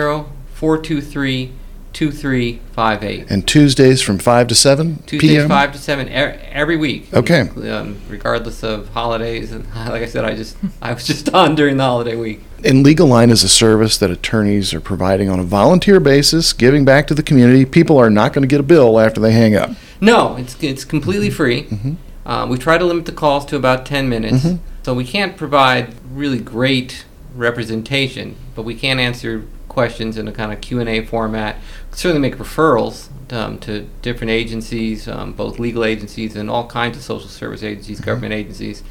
423 0.53 1.53
2358. 1.93 3.29
And 3.29 3.47
Tuesdays 3.47 4.01
from 4.01 4.17
5 4.17 4.47
to 4.47 4.55
7 4.55 4.97
Tuesdays 5.05 5.29
p.m.? 5.29 5.47
five 5.49 5.71
to 5.73 5.77
seven 5.77 6.07
e- 6.07 6.11
every 6.11 6.77
week. 6.77 7.13
Okay. 7.13 7.41
Um, 7.69 7.99
regardless 8.09 8.63
of 8.63 8.89
holidays, 8.89 9.51
and 9.51 9.65
like 9.75 10.01
I 10.01 10.05
said, 10.05 10.25
I 10.25 10.35
just 10.35 10.57
I 10.81 10.93
was 10.93 11.05
just 11.05 11.29
on 11.33 11.55
during 11.55 11.77
the 11.77 11.83
holiday 11.83 12.15
week. 12.15 12.41
And 12.63 12.83
Legal 12.83 13.07
Line 13.07 13.29
is 13.31 13.43
a 13.43 13.49
service 13.49 13.97
that 13.97 14.11
attorneys 14.11 14.73
are 14.73 14.79
providing 14.81 15.29
on 15.29 15.39
a 15.39 15.43
volunteer 15.43 15.99
basis, 15.99 16.53
giving 16.53 16.85
back 16.85 17.07
to 17.07 17.13
the 17.15 17.23
community. 17.23 17.65
People 17.65 17.97
are 17.97 18.09
not 18.09 18.33
going 18.33 18.43
to 18.43 18.47
get 18.47 18.59
a 18.59 18.63
bill 18.63 18.99
after 18.99 19.19
they 19.19 19.31
hang 19.31 19.55
up. 19.55 19.71
No, 19.99 20.35
it's 20.37 20.55
it's 20.61 20.85
completely 20.85 21.29
free. 21.29 21.63
Mhm. 21.63 21.95
Uh, 22.25 22.45
we 22.49 22.57
try 22.57 22.77
to 22.77 22.85
limit 22.85 23.05
the 23.05 23.11
calls 23.11 23.45
to 23.47 23.55
about 23.55 23.85
ten 23.85 24.07
minutes, 24.07 24.43
Mhm. 24.45 24.59
so 24.83 24.93
we 24.93 25.03
can't 25.03 25.35
provide 25.37 25.93
really 26.13 26.37
great 26.39 27.05
representation, 27.35 28.35
but 28.55 28.63
we 28.63 28.75
can 28.75 28.99
answer 28.99 29.43
questions 29.71 30.17
in 30.17 30.27
a 30.27 30.31
kind 30.31 30.51
of 30.51 30.59
Q 30.59 30.79
and 30.81 30.89
A 30.89 31.05
format. 31.05 31.55
Certainly 31.91 32.19
make 32.19 32.37
referrals 32.37 33.09
um, 33.31 33.57
to 33.59 33.87
different 34.01 34.31
agencies, 34.31 35.07
um, 35.07 35.31
both 35.31 35.59
legal 35.59 35.85
agencies 35.85 36.35
and 36.35 36.49
all 36.49 36.67
kinds 36.67 36.97
of 36.97 37.03
social 37.03 37.29
service 37.29 37.63
agencies, 37.63 38.01
government 38.01 38.33
agencies. 38.33 38.83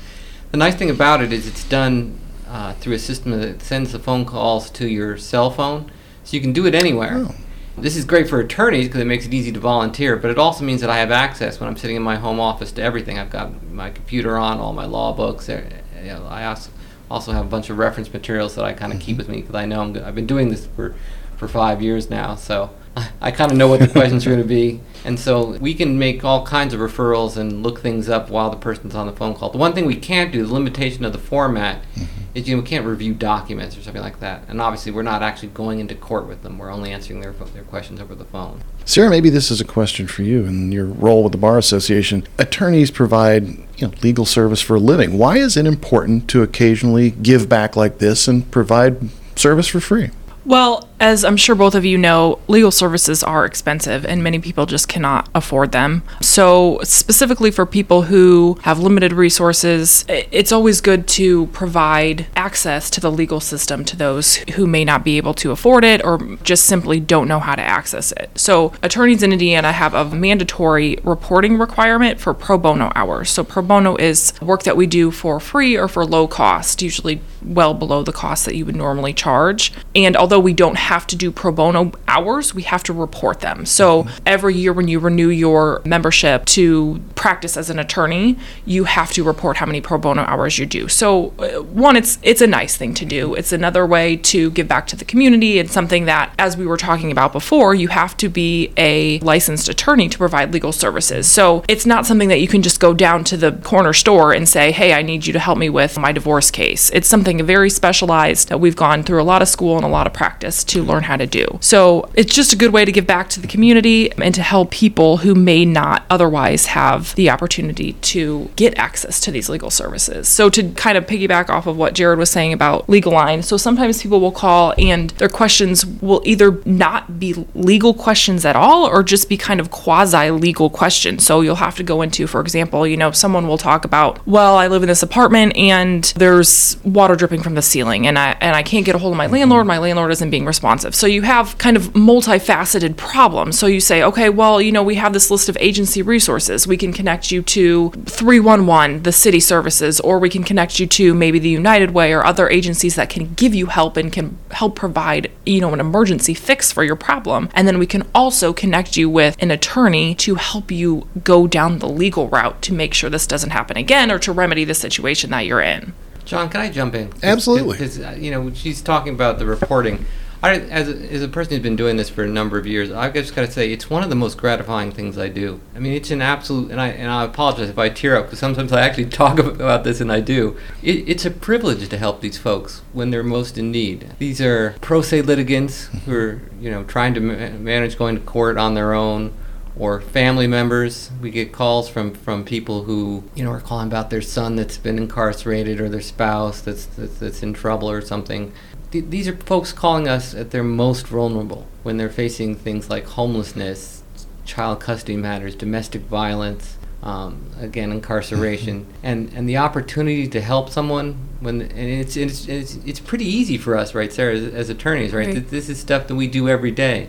The 0.51 0.57
nice 0.57 0.75
thing 0.75 0.91
about 0.91 1.23
it 1.23 1.33
is 1.33 1.47
it's 1.47 1.65
done 1.65 2.19
uh, 2.49 2.73
through 2.75 2.95
a 2.95 2.99
system 2.99 3.33
that 3.33 3.63
sends 3.63 3.93
the 3.93 3.99
phone 3.99 4.25
calls 4.25 4.71
to 4.71 4.89
your 4.89 5.19
cell 5.19 5.51
phone, 5.51 5.93
so 6.25 6.37
you 6.37 6.41
can 6.41 6.53
do 6.53 6.67
it 6.67 6.75
anywhere. 6.75 7.27
Oh. 7.29 7.35
This 7.77 7.97
is 7.97 8.05
great 8.05 8.29
for 8.29 8.41
attorneys 8.41 8.89
because 8.89 9.01
it 9.01 9.07
makes 9.07 9.27
it 9.27 9.33
easy 9.33 9.53
to 9.53 9.61
volunteer, 9.61 10.17
but 10.17 10.31
it 10.31 10.39
also 10.39 10.65
means 10.65 10.81
that 10.81 10.91
I 10.91 10.99
have 10.99 11.11
access 11.11 11.61
when 11.61 11.69
I'm 11.69 11.77
sitting 11.77 11.97
in 11.97 12.03
my 12.03 12.17
home 12.17 12.41
office 12.41 12.73
to 12.73 12.83
everything. 12.83 13.19
I've 13.19 13.31
got 13.31 13.63
my 13.71 13.91
computer 13.91 14.37
on, 14.37 14.59
all 14.59 14.73
my 14.73 14.87
law 14.87 15.13
books. 15.13 15.49
You 15.49 15.63
know, 16.05 16.27
I 16.29 16.47
also 16.47 16.71
also 17.11 17.33
have 17.33 17.45
a 17.45 17.49
bunch 17.49 17.71
of 17.71 17.79
reference 17.79 18.13
materials 18.13 18.55
that 18.55 18.65
I 18.65 18.73
kind 18.73 18.93
of 18.93 19.01
keep 19.01 19.17
with 19.17 19.29
me 19.29 19.41
because 19.41 19.55
I 19.55 19.67
know 19.67 19.81
I'm, 19.81 19.93
go- 19.93 20.05
I've 20.05 20.15
been 20.15 20.27
doing 20.27 20.49
this 20.51 20.67
for 20.67 20.95
for 21.37 21.49
five 21.49 21.81
years 21.81 22.11
now, 22.11 22.35
so 22.35 22.71
I, 22.97 23.09
I 23.21 23.31
kind 23.31 23.51
of 23.51 23.57
know 23.57 23.67
what 23.67 23.81
the 23.81 23.89
questions 23.89 24.27
are 24.27 24.31
going 24.31 24.43
to 24.43 24.49
be, 24.49 24.81
and 25.05 25.19
so 25.19 25.57
we 25.59 25.75
can 25.75 25.99
make 25.99 26.23
all 26.23 26.45
kinds 26.47 26.75
of 26.75 26.81
referrals 26.81 27.37
and 27.37 27.63
look 27.63 27.81
things 27.81 28.09
up 28.09 28.29
while 28.29 28.51
the 28.51 28.59
person's 28.59 28.95
on 28.95 29.07
the 29.07 29.13
phone 29.13 29.35
call. 29.35 29.51
The 29.51 29.59
one 29.59 29.73
thing 29.73 29.87
we 29.87 29.97
can't 29.97 30.33
do, 30.33 30.45
the 30.45 30.53
limitation 30.53 31.05
of 31.05 31.13
the 31.13 31.19
format, 31.19 31.83
mm-hmm. 31.95 32.20
Is 32.35 32.49
you 32.49 32.57
know 32.57 32.63
we 32.63 32.69
can't 32.69 32.87
review 32.87 33.15
documents 33.15 33.77
or 33.77 33.83
something 33.83 34.03
like 34.03 34.21
that, 34.21 34.45
and 34.49 34.61
obviously 34.61 34.93
we're 34.93 35.03
not 35.03 35.23
actually 35.23 35.49
going 35.49 35.81
into 35.81 35.95
court 35.95 36.27
with 36.27 36.43
them. 36.43 36.59
We're 36.59 36.71
only 36.71 36.93
answering 36.93 37.21
their 37.21 37.33
their 37.33 37.65
questions 37.65 38.01
over 38.01 38.15
the 38.15 38.25
phone. 38.25 38.63
Sarah, 38.85 39.11
maybe 39.11 39.31
this 39.31 39.51
is 39.51 39.61
a 39.61 39.65
question 39.65 40.07
for 40.07 40.23
you 40.23 40.45
and 40.47 40.73
your 40.73 40.87
role 40.87 41.23
with 41.23 41.33
the 41.33 41.39
Bar 41.39 41.59
Association. 41.59 42.27
Attorneys 42.39 42.91
provide 42.91 43.47
you 43.77 43.87
know, 43.87 43.93
legal 44.03 44.25
service 44.25 44.61
for 44.61 44.77
a 44.77 44.81
living. 44.81 45.17
Why 45.17 45.37
is 45.37 45.57
it 45.57 45.67
important 45.67 46.29
to 46.31 46.43
occasionally 46.43 47.11
give 47.11 47.49
back 47.49 47.77
like 47.77 47.99
this 47.99 48.27
and 48.27 48.51
provide 48.51 49.11
service 49.37 49.69
for 49.69 49.81
free? 49.81 50.11
Well, 50.45 50.89
as 51.01 51.25
I'm 51.25 51.37
sure 51.37 51.55
both 51.55 51.75
of 51.75 51.85
you 51.85 51.97
know, 51.97 52.39
legal 52.47 52.71
services 52.71 53.25
are 53.25 53.47
expensive 53.47 54.05
and 54.05 54.23
many 54.23 54.39
people 54.39 54.67
just 54.67 54.87
cannot 54.87 55.29
afford 55.35 55.73
them. 55.73 56.03
So, 56.21 56.79
specifically 56.85 57.51
for 57.51 57.65
people 57.65 58.03
who 58.03 58.59
have 58.63 58.79
limited 58.79 59.13
resources, 59.13 60.05
it's 60.09 60.53
always 60.53 60.81
good 60.83 61.09
to 61.09 61.47
provide 61.47 62.27
access 62.37 62.91
to 62.91 63.01
the 63.01 63.11
legal 63.11 63.41
system 63.41 63.85
to 63.87 63.97
those 63.97 64.37
who 64.55 64.67
may 64.67 64.85
not 64.85 65.03
be 65.03 65.17
able 65.17 65.35
to 65.35 65.51
afford 65.51 65.85
it 65.85 66.05
or 66.05 66.19
just 66.43 66.67
simply 66.67 67.01
don't 67.01 67.27
know 67.27 67.41
how 67.41 67.55
to 67.55 67.63
access 67.63 68.13
it. 68.13 68.31
So, 68.35 68.75
attorneys 68.83 69.23
in 69.23 69.33
Indiana 69.33 69.73
have 69.73 69.95
a 69.95 70.05
mandatory 70.05 70.99
reporting 71.03 71.57
requirement 71.57 72.21
for 72.21 72.35
pro 72.35 72.59
bono 72.59 72.93
hours. 72.95 73.31
So, 73.31 73.43
pro 73.43 73.63
bono 73.63 73.97
is 73.97 74.35
work 74.43 74.65
that 74.65 74.77
we 74.77 74.87
do 74.87 75.11
for 75.11 75.41
free 75.41 75.77
or 75.77 75.89
for 75.89 76.05
low 76.05 76.29
cost, 76.29 76.83
usually 76.83 77.23
well 77.43 77.75
below 77.75 78.03
the 78.03 78.13
cost 78.13 78.45
that 78.45 78.55
you 78.55 78.65
would 78.67 78.77
normally 78.77 79.13
charge. 79.13 79.73
And 79.95 80.17
although 80.17 80.41
we 80.41 80.53
don't 80.53 80.77
have 80.77 81.07
to 81.09 81.17
do 81.17 81.31
pro 81.31 81.53
bono 81.53 81.93
hours, 82.09 82.55
we 82.55 82.63
have 82.63 82.83
to 82.85 82.93
report 82.93 83.41
them. 83.41 83.67
So 83.67 84.07
every 84.27 84.55
year 84.55 84.73
when 84.73 84.89
you 84.89 84.99
renew 84.99 85.29
your 85.29 85.83
membership 85.85 86.45
to 86.47 87.01
practice 87.15 87.57
as 87.57 87.71
an 87.71 87.79
attorney, 87.79 88.37
you 88.65 88.85
have 88.85 89.13
to 89.13 89.23
report 89.23 89.59
how 89.59 89.67
many 89.67 89.81
pro 89.81 89.99
bono 89.99 90.23
hours 90.23 90.59
you 90.59 90.67
do. 90.67 90.89
So 90.89 91.33
uh, 91.39 91.63
one, 91.63 91.97
it's 91.97 92.19
it's 92.23 92.41
a 92.41 92.47
nice 92.47 92.77
thing 92.77 92.95
to 92.95 93.05
do. 93.05 93.35
It's 93.35 93.53
another 93.53 93.87
way 93.87 94.17
to 94.17 94.51
give 94.51 94.69
back 94.69 94.87
to 94.89 94.97
the 94.97 95.05
community. 95.05 95.59
It's 95.59 95.73
something 95.73 96.07
that, 96.07 96.33
as 96.39 96.57
we 96.57 96.67
were 96.67 96.77
talking 96.77 97.11
about 97.11 97.33
before, 97.33 97.75
you 97.75 97.89
have 97.89 98.17
to 98.19 98.29
be 98.29 98.73
a 98.77 99.19
licensed 99.21 99.69
attorney 99.69 100.09
to 100.09 100.19
provide 100.19 100.53
legal 100.53 100.73
services. 100.73 101.31
So 101.31 101.65
it's 101.69 101.87
not 101.87 102.07
something 102.07 102.29
that 102.29 102.41
you 102.41 102.49
can 102.49 102.63
just 102.63 102.81
go 102.81 102.95
down 102.95 103.25
to 103.25 103.37
the 103.37 103.53
corner 103.53 103.93
store 103.93 104.33
and 104.33 104.49
say, 104.49 104.73
"Hey, 104.73 104.93
I 104.93 105.03
need 105.03 105.27
you 105.27 105.33
to 105.33 105.39
help 105.39 105.59
me 105.59 105.69
with 105.69 105.99
my 105.99 106.13
divorce 106.13 106.51
case." 106.51 106.91
It's 106.91 107.09
something 107.09 107.30
very 107.39 107.71
specialized 107.71 108.49
that 108.49 108.59
we've 108.59 108.77
gone 108.77 109.03
through 109.03 109.23
a 109.23 109.25
lot 109.25 109.43
of 109.43 109.49
school 109.49 109.77
and 109.77 109.85
a 109.85 109.89
lot 109.89 110.07
of 110.07 110.13
practice 110.13 110.65
to 110.65 110.83
learn 110.83 111.05
how 111.05 111.17
to 111.17 111.27
do. 111.27 111.47
So 111.61 112.11
it's 112.15 112.35
just 112.35 112.53
a 112.53 112.57
good 112.57 112.73
way 112.73 112.85
to 112.85 112.93
give 112.93 113.07
back 113.07 113.29
to 113.31 113.41
the 113.41 113.47
community 113.47 114.13
and 114.13 114.35
to 114.35 114.43
help 114.43 114.71
people 114.71 115.19
who 115.19 115.35
may 115.35 115.65
not 115.65 116.05
otherwise 116.11 116.67
have 116.67 117.15
the 117.15 117.31
opportunity 117.31 117.93
to 117.93 118.51
get 118.57 118.77
access 118.79 119.21
to 119.21 119.31
these 119.31 119.49
legal 119.49 119.71
services. 119.71 120.29
So 120.29 120.51
to 120.51 120.71
kind 120.73 120.99
of 120.99 121.07
piggyback 121.07 121.49
off 121.49 121.67
of 121.67 121.77
what 121.77 121.95
Jared 121.95 122.19
was 122.19 122.31
saying 122.31 122.53
about 122.53 122.89
legal 122.89 123.13
line, 123.13 123.43
so 123.43 123.57
sometimes 123.57 124.03
people 124.03 124.21
will 124.21 124.33
call 124.33 124.75
and 124.79 125.11
their 125.11 125.29
questions 125.29 125.85
will 125.85 126.23
either 126.25 126.61
not 126.65 127.19
be 127.19 127.47
legal 127.55 127.95
questions 127.95 128.45
at 128.45 128.57
all 128.57 128.87
or 128.87 129.03
just 129.03 129.29
be 129.29 129.37
kind 129.37 129.61
of 129.61 129.71
quasi 129.71 130.31
legal 130.31 130.71
questions. 130.71 131.25
So 131.25 131.41
you'll 131.41 131.57
have 131.57 131.77
to 131.77 131.83
go 131.83 132.03
into, 132.03 132.27
for 132.27 132.41
example, 132.41 132.87
you 132.87 132.97
know, 132.97 133.11
someone 133.11 133.47
will 133.47 133.59
talk 133.59 133.85
about, 133.85 134.27
well, 134.27 134.57
I 134.57 134.67
live 134.67 134.83
in 134.83 134.89
this 134.89 135.03
apartment 135.03 135.57
and 135.57 136.05
there's 136.17 136.79
water 136.85 137.17
dripping 137.21 137.43
from 137.43 137.55
the 137.55 137.63
ceiling 137.63 138.07
and 138.07 138.19
I 138.19 138.37
and 138.41 138.57
I 138.57 138.65
can't 138.65 138.85
get 138.85 138.97
a 138.97 138.99
hold 138.99 139.13
of 139.13 139.17
my 139.17 139.29
landlord, 139.29 139.67
my 139.67 139.79
landlord 139.79 140.11
isn't 140.11 140.31
being 140.31 140.45
responsive. 140.47 140.95
So 140.95 141.07
you 141.07 141.23
have 141.23 141.57
kind 141.59 141.77
of 141.77 141.93
multifaceted 141.93 142.97
problems. 142.97 143.59
So 143.59 143.67
you 143.67 143.79
say, 143.79 144.03
okay, 144.03 144.29
well, 144.29 144.61
you 144.61 144.73
know, 144.73 144.83
we 144.83 144.97
have 144.97 145.13
this 145.13 145.31
list 145.31 145.49
of 145.49 145.57
agency 145.61 146.03
resources. 146.03 146.67
We 146.67 146.77
can 146.77 146.93
connect 146.93 147.31
you 147.31 147.43
to 147.43 147.91
311, 147.91 149.05
the 149.05 149.13
city 149.13 149.39
services, 149.39 150.01
or 150.01 150.19
we 150.19 150.29
can 150.29 150.43
connect 150.43 150.81
you 150.81 150.87
to 150.89 151.15
maybe 151.15 151.39
the 151.39 151.49
United 151.49 151.93
Way 151.93 152.13
or 152.13 152.25
other 152.25 152.49
agencies 152.49 152.97
that 152.97 153.11
can 153.11 153.35
give 153.35 153.55
you 153.55 153.67
help 153.67 153.97
and 153.97 154.13
can 154.13 154.39
help 154.51 154.75
provide, 154.75 155.31
you 155.45 155.61
know, 155.61 155.73
an 155.73 155.81
emergency 155.81 156.35
fix 156.35 156.73
for 156.73 156.83
your 156.83 156.97
problem. 156.97 157.51
And 157.55 157.69
then 157.69 157.79
we 157.79 157.87
can 157.87 158.09
also 158.15 158.53
connect 158.53 158.97
you 158.97 159.09
with 159.09 159.37
an 159.41 159.51
attorney 159.51 160.15
to 160.17 160.37
help 160.37 160.71
you 160.71 161.07
go 161.23 161.47
down 161.47 161.79
the 161.79 161.89
legal 161.89 162.29
route 162.29 162.63
to 162.63 162.73
make 162.73 162.95
sure 162.95 163.11
this 163.11 163.27
doesn't 163.27 163.51
happen 163.51 163.77
again 163.77 164.11
or 164.11 164.19
to 164.21 164.33
remedy 164.33 164.65
the 164.65 164.75
situation 164.75 165.31
that 165.31 165.45
you're 165.47 165.61
in. 165.61 165.93
John, 166.31 166.49
can 166.49 166.61
I 166.61 166.71
jump 166.71 166.95
in? 166.95 167.13
Absolutely. 167.25 167.73
Because, 167.73 167.99
uh, 167.99 168.17
you 168.17 168.31
know, 168.31 168.53
she's 168.55 168.81
talking 168.81 169.13
about 169.13 169.41
the 169.41 169.47
reporting. 169.47 170.07
I, 170.45 170.61
as, 170.61 170.89
a, 170.89 170.93
as 171.13 171.23
a 171.25 171.29
person 171.29 171.55
who's 171.55 171.63
been 171.63 171.75
doing 171.75 171.97
this 171.97 172.09
for 172.09 172.23
a 172.23 172.29
number 172.29 172.57
of 172.57 172.69
years, 172.69 172.93
I've 172.93 173.15
just 173.15 173.35
got 173.35 173.45
to 173.45 173.51
say 173.51 173.73
it's 173.73 173.91
one 173.91 174.05
of 174.05 174.11
the 174.11 174.15
most 174.15 174.39
gratifying 174.39 174.93
things 174.93 175.19
I 175.19 175.29
do. 175.29 175.61
I 175.75 175.81
mean, 175.81 175.93
it's 175.93 176.13
an 176.13 176.23
absolute, 176.23 176.71
and 176.71 176.81
I 176.81 176.91
and 176.91 177.11
I 177.11 177.25
apologize 177.25 177.69
if 177.69 177.81
I 177.81 177.89
tear 177.89 178.17
up 178.17 178.27
because 178.27 178.39
sometimes 178.39 178.73
I 178.73 178.81
actually 178.81 179.07
talk 179.23 179.41
about 179.41 179.83
this, 179.83 180.01
and 180.01 180.13
I 180.13 180.21
do. 180.21 180.57
It, 180.85 181.09
it's 181.09 181.27
a 181.27 181.33
privilege 181.33 181.89
to 181.89 181.99
help 181.99 182.21
these 182.21 182.39
folks 182.39 182.83
when 182.93 183.11
they're 183.11 183.25
most 183.25 183.59
in 183.59 183.73
need. 183.73 184.15
These 184.21 184.41
are 184.41 184.77
pro 184.81 185.03
se 185.03 185.23
litigants 185.23 185.87
who 186.07 186.15
are, 186.15 186.41
you 186.61 186.71
know, 186.71 186.85
trying 186.85 187.13
to 187.15 187.21
ma- 187.21 187.59
manage 187.59 187.99
going 187.99 188.15
to 188.15 188.21
court 188.21 188.57
on 188.57 188.75
their 188.75 188.95
own 188.95 189.35
or 189.77 190.01
family 190.01 190.47
members. 190.47 191.11
We 191.21 191.31
get 191.31 191.53
calls 191.53 191.89
from, 191.89 192.13
from 192.15 192.45
people 192.45 192.85
who 192.85 193.25
you 193.35 193.45
know 193.45 193.51
are 193.51 193.61
calling 193.61 193.87
about 193.87 194.11
their 194.11 194.23
son 194.23 194.57
that's 194.57 194.79
been 194.79 194.99
incarcerated 194.99 195.81
or 195.81 195.89
their 195.89 196.01
spouse 196.01 196.61
that's 196.61 196.87
that's, 196.87 197.19
that's 197.19 197.43
in 197.43 197.53
trouble 197.53 197.91
or 197.91 198.01
something. 198.01 198.53
Th- 198.91 199.05
these 199.09 199.29
are 199.29 199.37
folks 199.37 199.73
calling 199.73 200.09
us 200.09 200.35
at 200.35 200.51
their 200.51 200.65
most 200.65 201.07
vulnerable 201.07 201.67
when 201.83 201.97
they're 201.97 202.11
facing 202.11 202.57
things 202.57 202.91
like 202.91 203.05
homelessness, 203.07 204.03
child 204.45 204.81
custody 204.81 205.17
matters, 205.17 205.55
domestic 205.55 206.03
violence. 206.03 206.77
Um, 207.03 207.47
again, 207.59 207.93
incarceration, 207.93 208.87
and 209.03 209.33
and 209.33 209.49
the 209.49 209.57
opportunity 209.57 210.29
to 210.29 210.41
help 210.43 210.69
someone 210.69 211.17
when 211.41 211.63
and 211.63 211.73
it's 211.73 212.15
it's 212.15 212.47
it's, 212.47 212.75
it's 212.85 213.01
pretty 213.01 213.25
easy 213.25 213.57
for 213.57 213.75
us, 213.75 213.95
right, 213.95 214.13
Sarah, 214.13 214.35
as, 214.35 214.53
as 214.53 214.69
attorneys, 214.69 215.15
right? 215.15 215.29
Right. 215.29 215.35
Th- 215.37 215.47
This 215.47 215.71
is 215.71 215.81
stuff 215.81 216.09
that 216.09 216.15
we 216.15 216.27
do 216.27 216.47
every 216.47 216.71
day, 216.71 217.09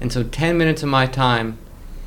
and 0.00 0.10
so 0.10 0.22
ten 0.22 0.56
minutes 0.56 0.82
of 0.82 0.88
my 0.88 1.04
time 1.06 1.58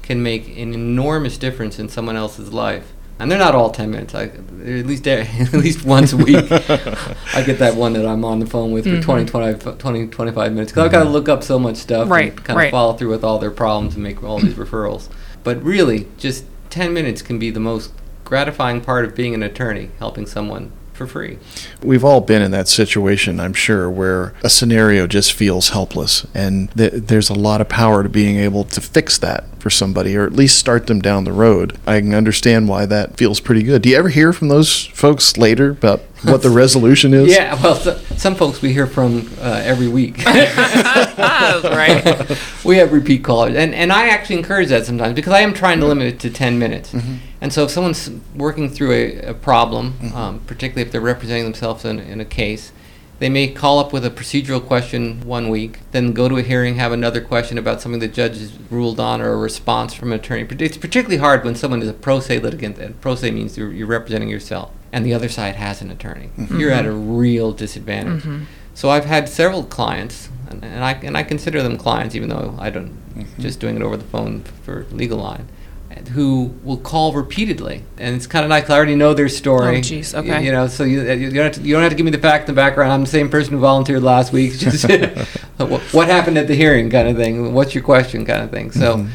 can 0.09 0.23
make 0.23 0.47
an 0.57 0.73
enormous 0.73 1.37
difference 1.37 1.77
in 1.77 1.87
someone 1.87 2.15
else's 2.15 2.51
life. 2.51 2.93
And 3.19 3.29
they're 3.29 3.37
not 3.37 3.53
all 3.53 3.69
10 3.69 3.91
minutes. 3.91 4.15
I, 4.15 4.23
at 4.23 4.87
least 4.87 5.07
at 5.07 5.53
least 5.53 5.85
once 5.85 6.13
a 6.13 6.17
week. 6.17 6.51
I 6.51 7.43
get 7.45 7.59
that 7.59 7.75
one 7.75 7.93
that 7.93 8.07
I'm 8.07 8.25
on 8.25 8.39
the 8.39 8.47
phone 8.47 8.71
with 8.71 8.85
for 8.85 8.91
mm-hmm. 8.91 9.01
20, 9.01 9.57
20, 9.59 9.77
20, 9.77 10.07
25 10.07 10.51
minutes. 10.53 10.71
Because 10.71 10.85
I've 10.85 10.91
got 10.91 10.99
to 10.99 11.05
mm-hmm. 11.05 11.13
look 11.13 11.29
up 11.29 11.43
so 11.43 11.59
much 11.59 11.75
stuff 11.75 12.09
Right, 12.09 12.31
and 12.31 12.43
kind 12.43 12.57
right. 12.57 12.65
of 12.65 12.71
follow 12.71 12.93
through 12.93 13.11
with 13.11 13.23
all 13.23 13.37
their 13.37 13.51
problems 13.51 13.93
and 13.93 14.01
make 14.01 14.23
all 14.23 14.39
these 14.39 14.53
referrals. 14.55 15.09
But 15.43 15.61
really, 15.61 16.07
just 16.17 16.45
10 16.71 16.91
minutes 16.91 17.21
can 17.21 17.37
be 17.37 17.51
the 17.51 17.59
most 17.59 17.91
gratifying 18.25 18.81
part 18.81 19.05
of 19.05 19.13
being 19.15 19.35
an 19.35 19.43
attorney, 19.43 19.91
helping 19.99 20.25
someone 20.25 20.71
for 20.99 21.07
free. 21.07 21.39
We've 21.81 22.03
all 22.03 22.19
been 22.19 22.41
in 22.41 22.51
that 22.51 22.67
situation, 22.67 23.39
I'm 23.39 23.53
sure, 23.53 23.89
where 23.89 24.33
a 24.43 24.49
scenario 24.49 25.07
just 25.07 25.31
feels 25.31 25.69
helpless. 25.69 26.27
And 26.35 26.69
th- 26.75 26.91
there's 26.93 27.29
a 27.29 27.33
lot 27.33 27.61
of 27.61 27.69
power 27.69 28.03
to 28.03 28.09
being 28.09 28.37
able 28.37 28.65
to 28.65 28.81
fix 28.81 29.17
that 29.19 29.45
for 29.61 29.69
somebody 29.69 30.15
or 30.15 30.25
at 30.25 30.33
least 30.33 30.59
start 30.59 30.87
them 30.87 30.99
down 30.99 31.23
the 31.23 31.31
road. 31.31 31.77
I 31.87 32.01
can 32.01 32.13
understand 32.13 32.67
why 32.67 32.85
that 32.85 33.17
feels 33.17 33.39
pretty 33.39 33.63
good. 33.63 33.81
Do 33.81 33.89
you 33.89 33.95
ever 33.95 34.09
hear 34.09 34.33
from 34.33 34.49
those 34.49 34.87
folks 34.87 35.37
later 35.37 35.71
about 35.71 36.01
what 36.23 36.41
the 36.41 36.49
resolution 36.63 37.13
is? 37.13 37.33
Yeah, 37.33 37.61
well, 37.63 37.75
so, 37.75 37.97
some 38.17 38.35
folks 38.35 38.61
we 38.61 38.73
hear 38.73 38.87
from 38.87 39.31
uh, 39.39 39.61
every 39.63 39.87
week. 39.87 40.17
right. 41.19 42.37
we 42.65 42.77
have 42.77 42.91
repeat 42.91 43.23
callers, 43.23 43.55
and 43.55 43.73
and 43.73 43.91
I 43.91 44.09
actually 44.09 44.37
encourage 44.37 44.69
that 44.69 44.85
sometimes 44.85 45.15
because 45.15 45.33
I 45.33 45.39
am 45.39 45.53
trying 45.53 45.79
to 45.79 45.85
limit 45.85 46.07
it 46.07 46.19
to 46.21 46.29
ten 46.29 46.59
minutes. 46.59 46.93
And 47.41 47.53
so 47.53 47.63
if 47.63 47.71
someone's 47.71 48.09
working 48.35 48.69
through 48.69 48.91
a, 48.91 49.17
a 49.29 49.33
problem, 49.33 49.93
mm-hmm. 49.93 50.15
um, 50.15 50.39
particularly 50.41 50.85
if 50.85 50.91
they're 50.91 50.99
representing 51.01 51.45
themselves 51.45 51.85
in, 51.85 51.99
in 51.99 52.19
a 52.19 52.25
case, 52.25 52.71
they 53.19 53.29
may 53.29 53.49
call 53.49 53.79
up 53.79 53.91
with 53.91 54.05
a 54.05 54.09
procedural 54.09 54.65
question 54.65 55.21
one 55.25 55.49
week, 55.49 55.79
then 55.91 56.13
go 56.13 56.29
to 56.29 56.37
a 56.37 56.41
hearing, 56.41 56.75
have 56.75 56.93
another 56.93 57.19
question 57.19 57.57
about 57.57 57.81
something 57.81 57.99
the 57.99 58.07
judge 58.07 58.37
has 58.37 58.57
ruled 58.71 58.99
on, 58.99 59.21
or 59.21 59.33
a 59.33 59.37
response 59.37 59.93
from 59.93 60.13
an 60.13 60.19
attorney. 60.19 60.47
It's 60.49 60.77
particularly 60.77 61.17
hard 61.17 61.43
when 61.43 61.55
someone 61.55 61.81
is 61.81 61.89
a 61.89 61.93
pro 61.93 62.21
se 62.21 62.39
litigant, 62.39 62.77
and 62.77 62.99
pro 63.01 63.15
se 63.15 63.31
means 63.31 63.57
you're, 63.57 63.73
you're 63.73 63.87
representing 63.87 64.29
yourself, 64.29 64.71
and 64.93 65.05
the 65.05 65.13
other 65.13 65.27
side 65.27 65.55
has 65.55 65.81
an 65.81 65.91
attorney. 65.91 66.29
Mm-hmm. 66.37 66.59
You're 66.59 66.71
at 66.71 66.85
a 66.85 66.93
real 66.93 67.51
disadvantage. 67.51 68.23
Mm-hmm. 68.23 68.43
So 68.73 68.89
I've 68.89 69.03
had 69.03 69.27
several 69.27 69.63
clients, 69.63 70.29
and, 70.49 70.63
and 70.63 70.81
I 70.81 70.93
and 70.93 71.17
I 71.17 71.23
consider 71.23 71.61
them 71.61 71.75
clients, 71.77 72.15
even 72.15 72.29
though 72.29 72.55
I 72.57 72.69
don't 72.69 72.97
just 73.37 73.59
doing 73.59 73.75
it 73.75 73.81
over 73.81 73.97
the 73.97 74.05
phone 74.05 74.43
for 74.63 74.85
legal 74.91 75.17
line, 75.17 75.39
and 75.39 75.49
who 76.13 76.53
will 76.63 76.77
call 76.77 77.13
repeatedly, 77.13 77.83
and 77.97 78.15
it's 78.15 78.27
kind 78.27 78.43
of 78.43 78.49
nice. 78.49 78.63
'cause 78.63 78.71
I 78.71 78.77
already 78.77 78.95
know 78.95 79.13
their 79.13 79.29
story. 79.29 79.77
Oh, 79.77 79.79
jeez, 79.79 80.13
okay. 80.13 80.43
You, 80.43 80.51
know, 80.51 80.67
so 80.67 80.83
you, 80.83 81.01
you 81.01 81.31
don't 81.31 81.43
have 81.43 81.53
to, 81.53 81.61
you 81.61 81.73
don't 81.73 81.83
have 81.83 81.91
to 81.91 81.95
give 81.95 82.05
me 82.05 82.11
the 82.11 82.17
fact 82.17 82.47
and 82.47 82.57
the 82.57 82.59
background. 82.61 82.91
I'm 82.91 83.01
the 83.01 83.07
same 83.07 83.29
person 83.29 83.53
who 83.53 83.59
volunteered 83.59 84.03
last 84.03 84.31
week. 84.31 84.53
Just 84.57 84.87
what, 85.57 85.81
what 85.93 86.07
happened 86.07 86.37
at 86.37 86.47
the 86.47 86.55
hearing, 86.55 86.89
kind 86.89 87.07
of 87.07 87.17
thing. 87.17 87.53
What's 87.53 87.73
your 87.73 87.83
question, 87.83 88.25
kind 88.25 88.41
of 88.43 88.51
thing. 88.51 88.71
So. 88.71 88.97
Mm-hmm. 88.97 89.09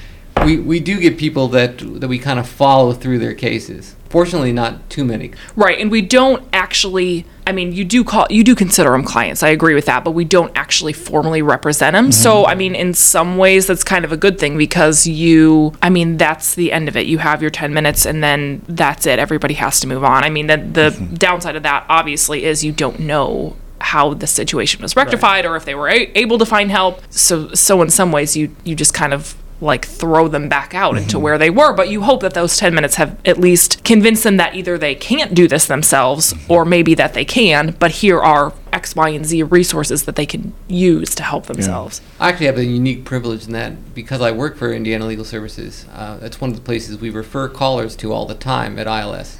We, 0.44 0.58
we 0.58 0.80
do 0.80 0.98
get 0.98 1.16
people 1.16 1.46
that 1.48 1.78
that 2.00 2.08
we 2.08 2.18
kind 2.18 2.40
of 2.40 2.48
follow 2.48 2.92
through 2.92 3.20
their 3.20 3.34
cases. 3.34 3.94
Fortunately, 4.14 4.52
not 4.52 4.88
too 4.90 5.04
many. 5.04 5.32
Right, 5.56 5.76
and 5.80 5.90
we 5.90 6.00
don't 6.00 6.44
actually. 6.52 7.26
I 7.48 7.50
mean, 7.50 7.72
you 7.72 7.84
do 7.84 8.04
call 8.04 8.28
you 8.30 8.44
do 8.44 8.54
consider 8.54 8.90
them 8.90 9.02
clients. 9.02 9.42
I 9.42 9.48
agree 9.48 9.74
with 9.74 9.86
that, 9.86 10.04
but 10.04 10.12
we 10.12 10.24
don't 10.24 10.52
actually 10.54 10.92
formally 10.92 11.42
represent 11.42 11.94
them. 11.94 12.04
Mm-hmm. 12.04 12.12
So, 12.12 12.46
I 12.46 12.54
mean, 12.54 12.76
in 12.76 12.94
some 12.94 13.38
ways, 13.38 13.66
that's 13.66 13.82
kind 13.82 14.04
of 14.04 14.12
a 14.12 14.16
good 14.16 14.38
thing 14.38 14.56
because 14.56 15.04
you. 15.04 15.72
I 15.82 15.90
mean, 15.90 16.16
that's 16.16 16.54
the 16.54 16.70
end 16.70 16.86
of 16.86 16.96
it. 16.96 17.06
You 17.06 17.18
have 17.18 17.42
your 17.42 17.50
ten 17.50 17.74
minutes, 17.74 18.06
and 18.06 18.22
then 18.22 18.62
that's 18.68 19.04
it. 19.04 19.18
Everybody 19.18 19.54
has 19.54 19.80
to 19.80 19.88
move 19.88 20.04
on. 20.04 20.22
I 20.22 20.30
mean, 20.30 20.46
the 20.46 20.58
the 20.58 20.90
mm-hmm. 20.90 21.14
downside 21.14 21.56
of 21.56 21.64
that 21.64 21.84
obviously 21.88 22.44
is 22.44 22.62
you 22.62 22.70
don't 22.70 23.00
know 23.00 23.56
how 23.80 24.14
the 24.14 24.28
situation 24.28 24.80
was 24.80 24.94
rectified 24.94 25.44
or 25.44 25.56
if 25.56 25.64
they 25.64 25.74
were 25.74 25.88
a- 25.88 26.10
able 26.14 26.38
to 26.38 26.46
find 26.46 26.70
help. 26.70 27.02
So, 27.10 27.52
so 27.52 27.82
in 27.82 27.90
some 27.90 28.12
ways, 28.12 28.36
you 28.36 28.54
you 28.62 28.76
just 28.76 28.94
kind 28.94 29.12
of 29.12 29.34
like 29.64 29.84
throw 29.84 30.28
them 30.28 30.48
back 30.48 30.74
out 30.74 30.96
into 30.96 31.18
where 31.18 31.38
they 31.38 31.50
were 31.50 31.72
but 31.72 31.88
you 31.88 32.02
hope 32.02 32.20
that 32.20 32.34
those 32.34 32.56
10 32.56 32.74
minutes 32.74 32.96
have 32.96 33.16
at 33.24 33.38
least 33.38 33.82
convinced 33.84 34.22
them 34.24 34.36
that 34.36 34.54
either 34.54 34.76
they 34.78 34.94
can't 34.94 35.34
do 35.34 35.48
this 35.48 35.66
themselves 35.66 36.34
or 36.48 36.64
maybe 36.64 36.94
that 36.94 37.14
they 37.14 37.24
can 37.24 37.74
but 37.78 37.90
here 37.90 38.20
are 38.20 38.52
x 38.72 38.94
y 38.94 39.08
and 39.08 39.24
z 39.26 39.42
resources 39.42 40.04
that 40.04 40.16
they 40.16 40.26
can 40.26 40.52
use 40.68 41.14
to 41.14 41.22
help 41.22 41.46
themselves 41.46 42.00
I 42.20 42.28
actually 42.28 42.46
have 42.46 42.58
a 42.58 42.64
unique 42.64 43.04
privilege 43.04 43.46
in 43.46 43.52
that 43.52 43.94
because 43.94 44.20
I 44.20 44.30
work 44.32 44.56
for 44.56 44.72
Indiana 44.72 45.06
Legal 45.06 45.24
Services. 45.24 45.86
Uh, 45.92 46.16
that's 46.18 46.40
one 46.40 46.50
of 46.50 46.56
the 46.56 46.62
places 46.62 46.98
we 46.98 47.10
refer 47.10 47.48
callers 47.48 47.94
to 47.96 48.12
all 48.12 48.26
the 48.26 48.34
time 48.34 48.78
at 48.78 48.86
ILS. 48.86 49.36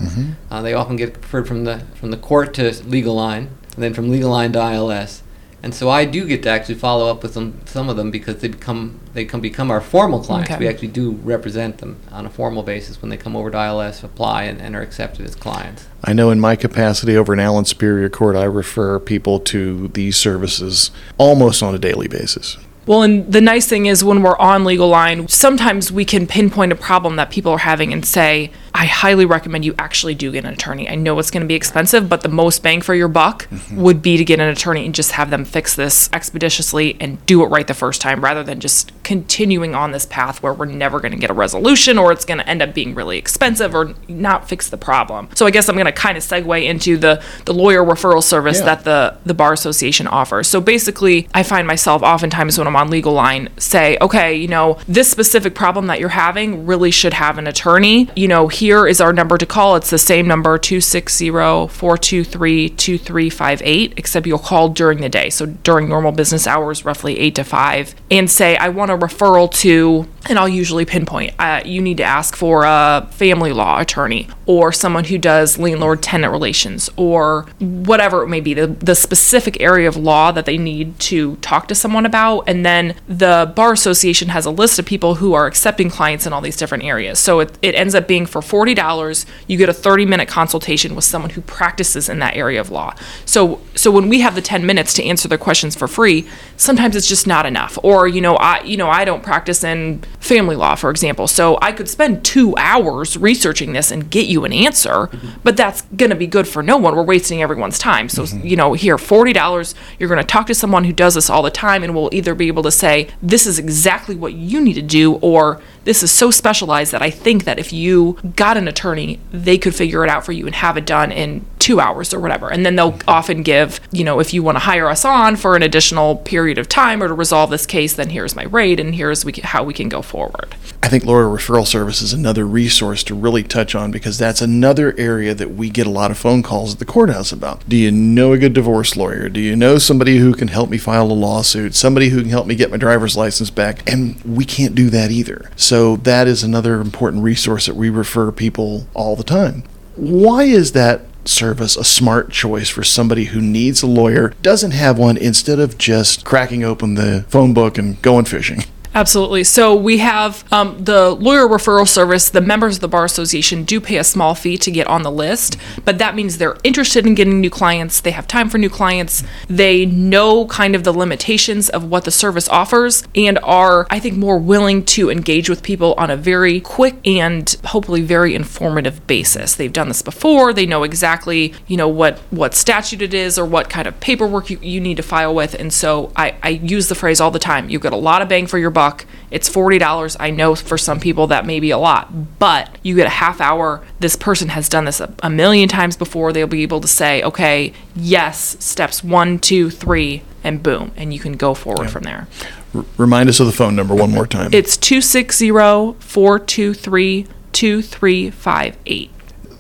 Uh, 0.51 0.63
they 0.63 0.75
often 0.75 0.97
get 0.97 1.17
referred 1.17 1.47
from 1.49 1.65
the 1.65 1.81
from 1.95 2.11
the 2.11 2.17
court 2.17 2.55
to 2.55 2.71
legal 2.85 3.15
line, 3.15 3.49
and 3.75 3.83
then 3.83 3.93
from 3.95 4.11
legal 4.11 4.31
line 4.31 4.53
to 4.53 4.59
ILS. 4.61 5.23
And 5.65 5.75
so 5.75 5.89
I 5.89 6.05
do 6.05 6.27
get 6.27 6.43
to 6.43 6.51
actually 6.51 6.75
follow 6.75 7.11
up 7.11 7.23
with 7.23 7.33
some 7.33 7.59
some 7.65 7.89
of 7.89 7.97
them 7.97 8.11
because 8.11 8.43
they 8.43 8.49
become 8.49 9.01
they 9.15 9.25
can 9.25 9.41
become 9.41 9.71
our 9.71 9.81
formal 9.81 10.23
clients. 10.23 10.51
Okay. 10.51 10.61
We 10.61 10.69
actually 10.69 10.89
do 10.89 11.13
represent 11.13 11.79
them 11.79 11.97
on 12.13 12.27
a 12.27 12.31
formal 12.31 12.63
basis 12.63 13.01
when 13.01 13.09
they 13.09 13.17
come 13.17 13.35
over 13.35 13.51
to 13.51 13.57
ILS, 13.57 14.05
apply, 14.05 14.43
and, 14.43 14.61
and 14.61 14.77
are 14.77 14.83
accepted 14.83 15.25
as 15.25 15.35
clients. 15.35 15.87
I 16.05 16.13
know 16.13 16.31
in 16.31 16.39
my 16.39 16.55
capacity 16.55 17.17
over 17.17 17.33
in 17.33 17.41
Allen 17.41 17.65
Superior 17.65 18.11
Court, 18.11 18.37
I 18.37 18.45
refer 18.45 19.01
people 19.01 19.41
to 19.41 19.89
these 19.89 20.19
services 20.19 20.91
almost 21.17 21.63
on 21.63 21.75
a 21.75 21.79
daily 21.79 22.09
basis. 22.09 22.59
Well, 22.85 23.01
and 23.01 23.33
the 23.33 23.41
nice 23.41 23.67
thing 23.67 23.87
is 23.87 24.05
when 24.05 24.21
we're 24.21 24.37
on 24.37 24.65
Legal 24.67 24.89
Line, 24.89 25.29
sometimes 25.29 25.91
we 25.91 26.05
can 26.05 26.27
pinpoint 26.27 26.73
a 26.73 26.77
problem 26.77 27.17
that 27.17 27.31
people 27.31 27.53
are 27.53 27.59
having 27.59 27.91
and 27.91 28.05
say, 28.05 28.53
I 28.77 28.87
highly 28.87 29.25
recommend 29.25 29.65
you 29.65 29.75
actually 29.79 30.17
do 30.17 30.33
get 30.33 30.45
an 30.45 30.53
attorney. 30.53 30.89
I 30.89 30.97
know 30.97 31.17
it's 31.21 31.31
going 31.31 31.43
to 31.43 31.47
be 31.47 31.55
expensive, 31.55 32.09
but 32.09 32.23
the 32.23 32.29
most 32.29 32.61
bang 32.61 32.81
for 32.81 32.93
your 32.93 33.07
buck 33.07 33.47
mm-hmm. 33.49 33.81
would 33.81 34.03
be 34.03 34.17
to 34.17 34.25
get 34.25 34.41
an 34.41 34.49
attorney 34.49 34.85
and 34.85 34.93
just 34.93 35.13
have 35.13 35.31
them 35.31 35.45
fix 35.45 35.77
this 35.77 36.11
expeditiously 36.13 36.97
and 36.99 37.25
do 37.25 37.45
it 37.45 37.47
right 37.47 37.69
the 37.69 37.75
first 37.75 38.01
time 38.01 38.23
rather 38.23 38.43
than 38.43 38.59
just 38.59 38.91
continuing 39.05 39.77
on 39.77 39.93
this 39.93 40.07
path 40.07 40.43
where 40.43 40.53
we're 40.53 40.65
never 40.65 40.99
going 40.99 41.13
to 41.13 41.19
get 41.19 41.31
a 41.31 41.35
resolution 41.35 41.99
or 41.99 42.11
it's 42.11 42.25
going 42.25 42.39
to 42.39 42.49
end 42.49 42.63
up 42.63 42.75
being 42.75 42.97
really 42.97 43.17
expensive 43.17 43.77
or 43.77 43.95
not 44.09 44.49
fix 44.49 44.69
the 44.69 44.77
problem. 44.77 45.29
So 45.37 45.47
I 45.47 45.53
guess 45.53 45.69
I'm 45.69 45.77
going 45.77 45.87
to 45.87 45.93
kind 45.93 46.17
of 46.17 46.25
segue 46.25 46.65
into 46.65 46.97
the, 46.97 47.23
the 47.45 47.55
lawyer 47.55 47.85
referral 47.85 48.25
service 48.25 48.59
Yeah. 48.59 48.65
that 48.65 48.85
the, 48.85 49.17
the 49.25 49.35
Bar 49.35 49.53
Association 49.53 50.09
offers. 50.09 50.49
So 50.49 50.61
basically, 50.61 51.29
I 51.33 51.45
find 51.45 51.69
myself 51.69 52.03
oftentimes 52.03 52.59
when 52.59 52.67
I'm 52.67 52.75
on 52.75 52.91
legal 52.91 53.13
line 53.13 53.51
say, 53.57 53.99
okay, 54.01 54.35
you 54.35 54.49
know, 54.49 54.79
this 54.89 55.09
specific 55.09 55.55
problem 55.55 55.87
that 55.87 56.01
you're 56.01 56.09
having 56.09 56.67
really 56.67 56.91
should 56.91 57.15
have 57.15 57.39
an 57.39 57.47
attorney. 57.47 58.11
You 58.17 58.27
know, 58.27 58.49
here 58.65 58.87
is 58.87 58.99
our 58.99 59.13
number 59.13 59.37
to 59.37 59.45
call. 59.45 59.77
It's 59.77 59.91
the 59.91 59.99
same 59.99 60.27
number 60.27 60.57
260 60.57 61.29
423 61.29 62.71
2358, 62.71 63.93
except 63.99 64.27
you'll 64.27 64.39
call 64.39 64.71
during 64.71 65.03
the 65.03 65.11
day. 65.11 65.29
So 65.29 65.45
during 65.45 65.87
normal 65.87 66.13
business 66.13 66.47
hours, 66.47 66.83
roughly 66.83 67.19
8 67.19 67.35
to 67.35 67.45
5, 67.45 67.95
and 68.11 68.31
say, 68.31 68.57
I 68.57 68.71
want 68.71 68.91
a 68.91 68.97
referral 68.97 69.53
to, 69.61 70.09
and 70.29 70.39
I'll 70.39 70.49
usually 70.49 70.85
pinpoint, 70.85 71.35
uh, 71.39 71.63
you 71.65 71.81
need 71.81 71.99
to 71.99 72.03
ask 72.03 72.35
for 72.35 72.65
a 72.65 73.09
family 73.13 73.53
law 73.53 73.81
attorney 73.81 74.29
or 74.47 74.73
someone 74.73 75.05
who 75.05 75.19
does 75.19 75.59
landlord 75.59 76.03
tenant 76.03 76.33
relations 76.33 76.91
or 76.97 77.47
whatever 77.61 78.23
it 78.23 78.29
may 78.29 78.41
be, 78.41 78.55
the, 78.55 78.67
the 78.67 78.95
specific 78.95 79.61
area 79.61 79.89
of 79.89 79.97
law 79.97 80.33
that 80.33 80.47
they 80.47 80.59
need 80.59 80.99
to 80.99 81.37
talk 81.37 81.69
to 81.69 81.75
someone 81.75 82.07
about. 82.07 82.43
And 82.47 82.65
then 82.65 82.95
the 83.09 83.53
Bar 83.55 83.73
Association 83.73 84.29
has 84.29 84.47
a 84.47 84.51
list 84.51 84.79
of 84.79 84.87
people 84.87 85.17
who 85.17 85.35
are 85.35 85.47
accepting 85.47 85.91
clients 85.91 86.27
in 86.27 86.33
all 86.33 86.41
these 86.41 86.57
different 86.57 86.85
areas. 86.85 87.19
So 87.19 87.41
it, 87.41 87.59
it 87.63 87.75
ends 87.75 87.95
up 87.95 88.09
being 88.09 88.27
for 88.27 88.41
$40, 88.41 89.27
you 89.47 89.59
get 89.59 89.69
a 89.69 89.75
30 89.75 90.07
minute 90.07 90.29
consultation 90.29 90.95
with 90.95 91.05
someone 91.05 91.31
who 91.31 91.41
practices 91.43 92.09
in 92.09 92.19
that 92.21 92.37
area 92.37 92.61
of 92.61 92.71
law. 92.71 92.95
So, 93.25 93.61
so 93.75 93.91
when 93.91 94.09
we 94.09 94.21
have 94.21 94.35
the 94.35 94.43
10 94.43 94.65
minutes 94.65 94.95
to 94.95 95.05
answer 95.05 95.29
their 95.29 95.39
questions 95.39 95.75
for 95.75 95.89
free, 95.89 96.27
sometimes 96.57 96.97
it's 96.97 97.09
just 97.09 97.27
not 97.27 97.47
enough. 97.47 97.79
Or, 97.83 98.07
you 98.09 98.21
know, 98.21 98.37
I, 98.37 98.63
you 98.63 98.77
know, 98.77 98.89
I 98.89 99.05
don't 99.05 99.23
practice 99.23 99.65
in 99.65 100.03
family 100.25 100.57
law, 100.57 100.75
for 100.75 100.91
example. 100.91 101.29
So 101.29 101.59
I 101.61 101.71
could 101.71 101.89
spend 101.89 102.25
two 102.25 102.57
hours 102.57 103.17
researching 103.17 103.75
this 103.75 103.91
and 103.91 104.11
get 104.11 104.27
you 104.27 104.45
an 104.45 104.53
answer, 104.53 105.11
but 105.43 105.57
that's 105.57 105.83
going 105.83 106.11
to 106.11 106.17
be 106.17 106.27
good 106.27 106.49
for 106.49 106.63
no 106.63 106.79
one. 106.79 106.97
We're 106.97 107.03
wasting 107.03 107.43
everyone's 107.43 107.79
time. 107.79 108.09
So, 108.09 108.23
mm-hmm. 108.23 108.47
you 108.47 108.57
know, 108.57 108.73
here, 108.73 108.97
$40, 108.97 109.75
you're 109.99 110.09
going 110.09 110.21
to 110.21 110.27
talk 110.27 110.47
to 110.47 110.55
someone 110.55 110.85
who 110.85 110.93
does 110.93 111.15
this 111.15 111.29
all 111.29 111.43
the 111.43 111.51
time 111.51 111.83
and 111.83 111.95
will 111.95 112.09
either 112.13 112.35
be 112.35 112.49
able 112.49 112.63
to 112.63 112.71
say, 112.71 113.09
this 113.23 113.47
is 113.47 113.59
exactly 113.59 114.17
what 114.17 114.33
you 114.33 114.61
need 114.61 114.75
to 114.75 114.83
do, 114.83 115.15
or 115.17 115.61
this 115.85 116.03
is 116.03 116.11
so 116.11 116.31
specialized 116.31 116.93
that 116.93 117.03
I 117.03 117.11
think 117.11 117.45
that 117.45 117.59
if 117.59 117.73
you 117.73 118.19
got 118.35 118.57
an 118.57 118.67
attorney, 118.67 119.21
they 119.31 119.59
could 119.59 119.75
figure 119.75 120.03
it 120.05 120.11
out 120.11 120.25
for 120.25 120.33
you 120.33 120.47
and 120.47 120.55
have 120.55 120.79
it 120.79 120.87
done 120.87 121.13
in 121.13 121.45
two 121.65 121.81
hours 121.81 122.13
or 122.13 122.21
whatever. 122.21 122.53
And 122.53 122.67
then 122.67 122.77
they'll 122.77 122.99
often 123.09 123.43
give, 123.43 123.81
you 123.91 124.05
know, 124.05 124.21
if 124.21 124.35
you 124.35 124.43
want 124.43 124.57
to 124.57 124.61
hire 124.61 124.87
us 124.87 125.03
on 125.03 125.35
for 125.35 125.57
an 125.57 125.63
additional 125.63 126.17
period 126.17 126.59
of 126.59 126.69
time 126.69 127.03
or 127.03 127.09
to 127.09 127.15
resolve 127.15 127.49
this 127.49 127.65
case, 127.65 127.95
then 127.95 128.11
here's 128.11 128.37
my 128.37 128.43
rate 128.45 128.79
and 128.79 128.95
here's 128.95 129.25
we 129.25 129.33
how 129.43 129.65
we 129.65 129.73
can 129.73 129.89
go 129.89 130.03
forward. 130.03 130.55
I 130.83 130.89
think 130.89 131.07
lawyer 131.07 131.25
referral 131.25 131.67
service 131.67 132.03
is 132.03 132.13
another 132.13 132.47
resource 132.47 133.03
to 133.05 133.15
really 133.15 133.43
touch 133.43 133.75
on 133.75 133.91
because 133.91 134.19
that's 134.19 134.43
another 134.43 134.95
area 134.99 135.33
that 135.33 135.53
we 135.53 135.71
get 135.71 135.87
a 135.87 135.91
lot 135.91 136.11
of 136.11 136.19
phone 136.19 136.43
calls 136.43 136.75
at 136.75 136.81
the 136.81 136.85
courthouse 136.85 137.33
about. 137.33 137.67
Do 137.67 137.77
you 137.77 137.91
know 137.91 138.35
a 138.35 138.39
good 138.39 138.53
divorce 138.53 138.95
lawyer? 138.95 139.31
Do 139.31 139.41
you 139.41 139.57
know 139.57 139.79
somebody 139.79 140.19
who 140.19 140.35
can 140.35 140.49
help 140.49 140.69
me 140.69 140.77
file 140.77 141.11
a 141.11 141.15
lawsuit? 141.15 141.75
Somebody 141.75 142.11
who 142.11 142.21
can 142.21 142.29
help 142.29 142.47
me 142.47 142.57
get 142.57 142.71
my 142.71 142.77
driver's 142.77 143.17
license 143.17 143.49
back? 143.49 143.91
And 143.91 144.23
we 144.25 144.45
can't 144.45 144.75
do 144.75 144.91
that 144.91 145.11
either. 145.11 145.51
So 145.57 145.97
that 145.97 146.27
is 146.27 146.43
another 146.43 146.83
important 146.83 147.23
resource 147.23 147.65
that 147.65 147.75
we 147.75 147.89
refer 147.89 148.31
people 148.31 148.87
all 148.93 149.17
the 149.17 149.25
time. 149.25 149.63
Why 149.97 150.43
is 150.43 150.73
that 150.73 151.07
service 151.29 151.77
a 151.77 151.85
smart 151.85 152.31
choice 152.31 152.69
for 152.69 152.85
somebody 152.85 153.27
who 153.27 153.41
needs 153.41 153.83
a 153.83 153.87
lawyer, 153.87 154.33
doesn't 154.43 154.73
have 154.73 154.99
one, 154.99 155.17
instead 155.17 155.59
of 155.59 155.79
just 155.79 156.25
cracking 156.25 156.65
open 156.65 156.95
the 156.95 157.25
phone 157.29 157.55
book 157.55 157.79
and 157.79 158.01
going 158.03 158.25
fishing? 158.25 158.65
Absolutely. 158.95 159.43
So 159.43 159.75
we 159.75 159.99
have 159.99 160.45
um, 160.53 160.85
the 160.85 161.11
lawyer 161.11 161.49
referral 161.49 161.87
service. 161.87 162.29
The 162.29 162.41
members 162.41 162.77
of 162.77 162.81
the 162.81 162.89
Bar 162.89 163.05
Association 163.05 163.65
do 163.65 163.81
pay 163.81 163.97
a 163.97 164.05
small 164.05 164.37
fee 164.37 164.57
to 164.59 164.71
get 164.71 164.87
on 164.87 165.03
the 165.03 165.11
list, 165.11 165.57
but 165.85 165.99
that 165.99 166.15
means 166.15 166.39
they're 166.39 166.57
interested 166.63 167.05
in 167.05 167.17
getting 167.17 167.41
new 167.41 167.51
clients. 167.51 168.01
They 168.01 168.13
have 168.13 168.29
time 168.29 168.49
for 168.49 168.59
new 168.59 168.71
clients. 168.71 169.25
They 169.49 169.85
know 169.85 170.47
kind 170.47 170.77
of 170.77 170.85
the 170.85 170.93
limitations 170.93 171.69
of 171.69 171.91
what 171.91 172.05
the 172.05 172.13
service 172.13 172.49
offers 172.49 173.03
and 173.17 173.37
are, 173.43 173.89
I 173.91 173.99
think, 173.99 174.17
more 174.17 174.39
willing 174.39 174.85
to 174.87 175.11
engage 175.11 175.51
with 175.51 175.65
people 175.65 175.95
on 175.95 176.11
a 176.11 176.17
very 176.17 176.61
quick 176.61 176.95
and 177.05 177.55
hopefully 177.65 178.01
very 178.01 178.35
informative 178.37 179.05
basis. 179.09 179.57
They've 179.57 179.73
done 179.73 179.89
this 179.89 180.03
before. 180.03 180.53
They 180.53 180.67
know 180.67 180.85
exactly, 180.85 181.53
you 181.67 181.77
know, 181.77 181.89
what 181.89 182.19
what 182.31 182.55
statute 182.55 183.03
it 183.03 183.13
is 183.13 183.41
or 183.41 183.45
what 183.45 183.69
kind 183.69 183.89
of 183.89 183.99
paperwork 183.99 184.51
you, 184.51 184.59
you 184.63 184.81
need 184.81 184.99
to 184.99 185.03
file 185.03 185.35
with. 185.35 185.55
And 185.55 185.73
so 185.73 186.13
I, 186.15 186.37
I 186.45 186.51
use 186.51 186.89
the 186.89 186.95
phrase 186.95 187.21
all 187.21 187.33
the 187.33 187.41
time. 187.41 187.69
You 187.69 187.81
get 187.81 187.93
a 187.93 187.97
lot 187.97 188.23
of 188.23 188.29
bang 188.29 188.47
for 188.47 188.59
your 188.59 188.71
buck. 188.71 188.84
It's 189.31 189.49
$40. 189.51 190.17
I 190.21 190.31
know 190.31 190.55
for 190.55 190.79
some 190.79 191.01
people 191.01 191.27
that 191.29 191.47
may 191.47 191.61
be 191.61 191.71
a 191.71 191.79
lot, 191.79 192.39
but 192.39 192.79
you 192.83 192.95
get 192.95 193.07
a 193.07 193.11
half 193.11 193.41
hour. 193.41 193.83
This 194.01 194.17
person 194.17 194.49
has 194.51 194.69
done 194.69 194.85
this 194.85 195.01
a, 195.01 195.13
a 195.23 195.31
million 195.31 195.69
times 195.69 195.97
before. 195.97 196.33
They'll 196.33 196.47
be 196.47 196.63
able 196.63 196.81
to 196.81 196.89
say, 196.89 197.23
okay, 197.23 197.73
yes, 197.97 198.57
steps 198.61 199.03
one, 199.03 199.39
two, 199.39 199.71
three, 199.71 200.23
and 200.43 200.63
boom, 200.63 200.93
and 200.97 201.13
you 201.13 201.19
can 201.19 201.33
go 201.33 201.55
forward 201.55 201.91
from 201.91 202.05
there. 202.05 202.29
R- 202.75 202.85
remind 202.97 203.29
us 203.29 203.41
of 203.41 203.47
the 203.47 203.53
phone 203.53 203.75
number 203.75 203.95
one 203.95 204.11
more 204.11 204.27
time. 204.27 204.51
It's 204.53 204.77
260 204.77 205.51
423 205.51 207.27
2358. 207.53 209.14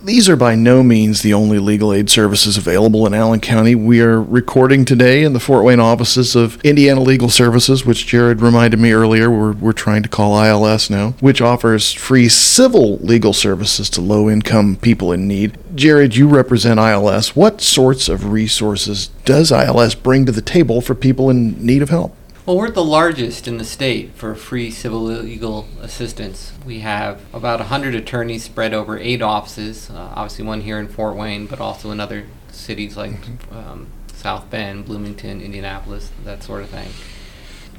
These 0.05 0.29
are 0.29 0.37
by 0.37 0.55
no 0.55 0.83
means 0.83 1.23
the 1.23 1.33
only 1.33 1.59
legal 1.59 1.90
aid 1.90 2.11
services 2.11 2.59
available 2.59 3.07
in 3.07 3.14
Allen 3.14 3.40
County. 3.40 3.75
We 3.75 4.03
are 4.03 4.21
recording 4.21 4.85
today 4.85 5.25
in 5.25 5.33
the 5.33 5.40
Fort 5.40 5.64
Wayne 5.64 5.81
offices 5.81 6.37
of 6.37 6.61
Indiana 6.62 7.01
Legal 7.01 7.31
Services, 7.31 7.87
which 7.87 8.07
Jared 8.07 8.43
reminded 8.43 8.79
me 8.79 8.93
earlier 8.93 9.31
we're, 9.31 9.53
we're 9.53 9.73
trying 9.73 10.03
to 10.03 10.11
call 10.11 10.38
ILS 10.38 10.90
now, 10.90 11.12
which 11.21 11.40
offers 11.40 11.95
free 11.95 12.29
civil 12.29 12.99
legal 12.99 13.33
services 13.33 13.88
to 13.88 14.03
low 14.03 14.29
income 14.29 14.77
people 14.77 15.11
in 15.11 15.27
need. 15.27 15.57
Jared, 15.75 16.17
you 16.17 16.29
represent 16.29 16.79
ILS. 16.79 17.35
What 17.35 17.62
sorts 17.62 18.11
of 18.11 18.31
resources 18.31 19.07
does 19.25 19.51
ILS 19.51 19.95
bring 19.95 20.27
to 20.27 20.33
the 20.33 20.43
table 20.43 20.83
for 20.83 20.95
people 20.95 21.31
in 21.31 21.64
need 21.64 21.81
of 21.81 21.88
help? 21.88 22.14
Well, 22.46 22.59
we're 22.59 22.70
the 22.70 22.85
largest 22.85 23.48
in 23.48 23.57
the 23.57 23.64
state 23.64 24.16
for 24.16 24.35
free 24.35 24.70
civil 24.70 25.02
legal 25.04 25.66
assistance. 25.80 26.52
We 26.66 26.80
have 26.80 27.22
about 27.33 27.59
100 27.61 27.94
attorneys 27.94 28.44
spread 28.44 28.74
over 28.74 28.98
eight 28.98 29.22
offices, 29.22 29.88
uh, 29.88 30.12
obviously 30.14 30.44
one 30.44 30.61
here 30.61 30.78
in 30.78 30.88
Fort 30.88 31.16
Wayne, 31.16 31.46
but 31.46 31.59
also 31.59 31.90
in 31.90 32.00
other 32.00 32.26
cities 32.52 32.98
like 32.98 33.14
um, 33.50 33.87
South 34.12 34.50
Bend, 34.50 34.85
Bloomington, 34.85 35.40
Indianapolis, 35.40 36.11
that 36.24 36.42
sort 36.42 36.62
of 36.62 36.68
thing. 36.68 36.90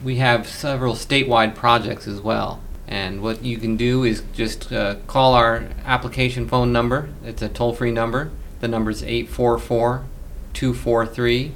We 0.04 0.16
have 0.16 0.48
several 0.48 0.96
statewide 0.96 1.54
projects 1.54 2.08
as 2.08 2.20
well. 2.20 2.60
And 2.88 3.22
what 3.22 3.44
you 3.44 3.60
can 3.60 3.78
do 3.78 4.04
is 4.04 4.24
just 4.34 4.74
uh, 4.74 4.96
call 5.06 5.36
our 5.36 5.70
application 5.86 6.48
phone 6.48 6.74
number. 6.74 7.10
It's 7.24 7.44
a 7.44 7.50
toll 7.50 7.76
free 7.76 7.92
number. 7.92 8.32
The 8.62 8.68
number 8.68 8.90
is 8.90 9.04
844 9.04 10.06
243 10.54 11.52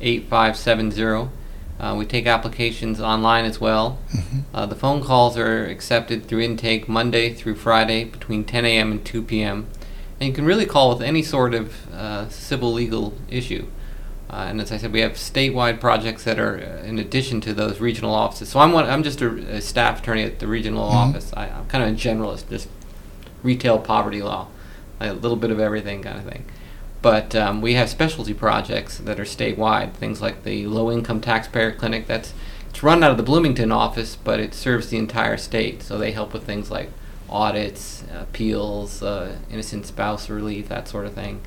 8570. 0.00 1.41
Uh, 1.82 1.96
we 1.96 2.06
take 2.06 2.26
applications 2.26 3.00
online 3.00 3.44
as 3.44 3.60
well. 3.60 3.98
Uh, 4.54 4.66
the 4.66 4.76
phone 4.76 5.02
calls 5.02 5.36
are 5.36 5.66
accepted 5.66 6.26
through 6.26 6.40
intake 6.40 6.88
Monday 6.88 7.32
through 7.32 7.56
Friday 7.56 8.04
between 8.04 8.44
10 8.44 8.64
a.m. 8.64 8.92
and 8.92 9.04
2 9.04 9.22
p.m. 9.22 9.66
And 10.20 10.28
you 10.28 10.34
can 10.34 10.44
really 10.44 10.64
call 10.64 10.90
with 10.90 11.02
any 11.02 11.22
sort 11.22 11.54
of 11.54 11.92
uh, 11.92 12.28
civil 12.28 12.72
legal 12.72 13.14
issue. 13.28 13.66
Uh, 14.30 14.46
and 14.48 14.60
as 14.60 14.70
I 14.70 14.76
said, 14.76 14.92
we 14.92 15.00
have 15.00 15.14
statewide 15.14 15.80
projects 15.80 16.22
that 16.24 16.38
are 16.38 16.56
uh, 16.58 16.86
in 16.86 16.98
addition 16.98 17.40
to 17.42 17.52
those 17.52 17.80
regional 17.80 18.14
offices. 18.14 18.50
So 18.50 18.60
I'm 18.60 18.72
one, 18.72 18.88
I'm 18.88 19.02
just 19.02 19.20
a, 19.20 19.56
a 19.56 19.60
staff 19.60 20.00
attorney 20.00 20.22
at 20.22 20.38
the 20.38 20.46
regional 20.46 20.84
office. 20.84 21.32
I, 21.36 21.48
I'm 21.48 21.66
kind 21.66 21.82
of 21.82 21.90
a 21.90 21.96
generalist, 21.96 22.48
just 22.48 22.68
retail 23.42 23.78
poverty 23.78 24.22
law, 24.22 24.46
a 25.00 25.12
little 25.12 25.36
bit 25.36 25.50
of 25.50 25.58
everything 25.58 26.02
kind 26.02 26.18
of 26.18 26.24
thing. 26.24 26.44
But 27.02 27.34
um, 27.34 27.60
we 27.60 27.74
have 27.74 27.90
specialty 27.90 28.32
projects 28.32 28.98
that 28.98 29.18
are 29.18 29.24
statewide. 29.24 29.94
Things 29.94 30.22
like 30.22 30.44
the 30.44 30.66
low 30.68 30.90
income 30.90 31.20
taxpayer 31.20 31.72
clinic. 31.72 32.06
That's 32.06 32.32
it's 32.70 32.82
run 32.82 33.02
out 33.02 33.10
of 33.10 33.18
the 33.18 33.22
Bloomington 33.22 33.70
office, 33.70 34.16
but 34.16 34.40
it 34.40 34.54
serves 34.54 34.88
the 34.88 34.96
entire 34.96 35.36
state. 35.36 35.82
So 35.82 35.98
they 35.98 36.12
help 36.12 36.32
with 36.32 36.44
things 36.44 36.70
like 36.70 36.90
audits, 37.28 38.04
appeals, 38.14 39.02
uh, 39.02 39.36
innocent 39.50 39.84
spouse 39.86 40.30
relief, 40.30 40.68
that 40.68 40.88
sort 40.88 41.06
of 41.06 41.12
thing. 41.12 41.42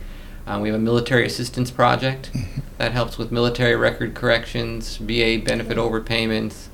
Uh, 0.46 0.60
we 0.62 0.70
have 0.70 0.76
a 0.76 0.84
military 0.84 1.26
assistance 1.26 1.72
project 1.72 2.30
that 2.78 2.92
helps 2.92 3.18
with 3.18 3.32
military 3.32 3.76
record 3.76 4.14
corrections, 4.14 4.98
VA 4.98 5.42
benefit 5.44 5.78
overpayments, 5.78 6.68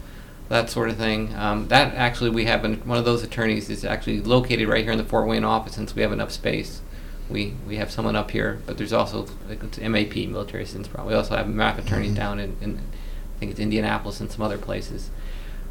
that 0.50 0.70
sort 0.70 0.89
of 0.89 0.98
thing. 0.98 1.34
Um, 1.36 1.70
that 1.70 1.94
actually, 1.96 2.32
we 2.32 2.46
have 2.46 2.65
an, 2.65 2.82
one 2.86 2.98
of 2.98 3.06
those 3.06 3.24
attorneys 3.24 3.70
is 3.70 3.86
actually 3.86 4.20
located 4.20 4.67
right 4.67 4.84
here 4.84 4.91
in 4.91 4.98
the 4.98 5.06
Fort 5.06 5.28
Wayne 5.28 5.46
office 5.46 5.76
since 5.76 5.96
we 5.96 6.02
have 6.02 6.12
enough 6.12 6.32
space. 6.32 6.82
We, 7.32 7.54
we 7.67 7.78
have 7.78 7.91
someone 7.91 8.15
up 8.15 8.32
here, 8.32 8.62
but 8.65 8.78
there's 8.78 8.94
also 8.94 9.28
like, 9.48 9.63
it's 9.63 9.80
MAP, 9.80 10.15
Military 10.15 10.63
Assistance 10.63 10.88
Project. 10.88 11.08
We 11.08 11.13
also 11.15 11.36
have 11.36 11.48
MAP 11.48 11.80
attorneys 11.80 12.13
down 12.13 12.39
in, 12.39 12.58
in, 12.62 12.78
I 12.78 13.39
think 13.39 13.52
it's 13.52 13.60
Indianapolis 13.60 14.20
and 14.20 14.32
some 14.32 14.41
other 14.41 14.58
places. 14.58 15.10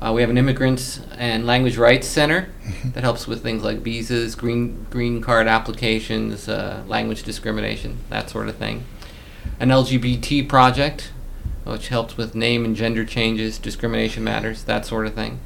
Uh, 0.02 0.12
we 0.14 0.22
have 0.22 0.30
an 0.30 0.38
immigrants 0.38 1.00
and 1.18 1.44
language 1.44 1.76
rights 1.76 2.06
center 2.06 2.48
that 2.84 3.04
helps 3.04 3.26
with 3.26 3.42
things 3.42 3.62
like 3.62 3.80
visas, 3.80 4.34
green 4.34 4.86
green 4.88 5.20
card 5.20 5.46
applications, 5.46 6.48
uh, 6.48 6.82
language 6.86 7.22
discrimination, 7.22 7.98
that 8.08 8.30
sort 8.30 8.48
of 8.48 8.56
thing. 8.56 8.84
An 9.58 9.68
LGBT 9.68 10.48
project, 10.48 11.12
which 11.64 11.88
helps 11.88 12.16
with 12.16 12.34
name 12.34 12.64
and 12.64 12.74
gender 12.74 13.04
changes, 13.04 13.58
discrimination 13.58 14.24
matters, 14.24 14.64
that 14.64 14.86
sort 14.86 15.06
of 15.06 15.14
thing. 15.14 15.38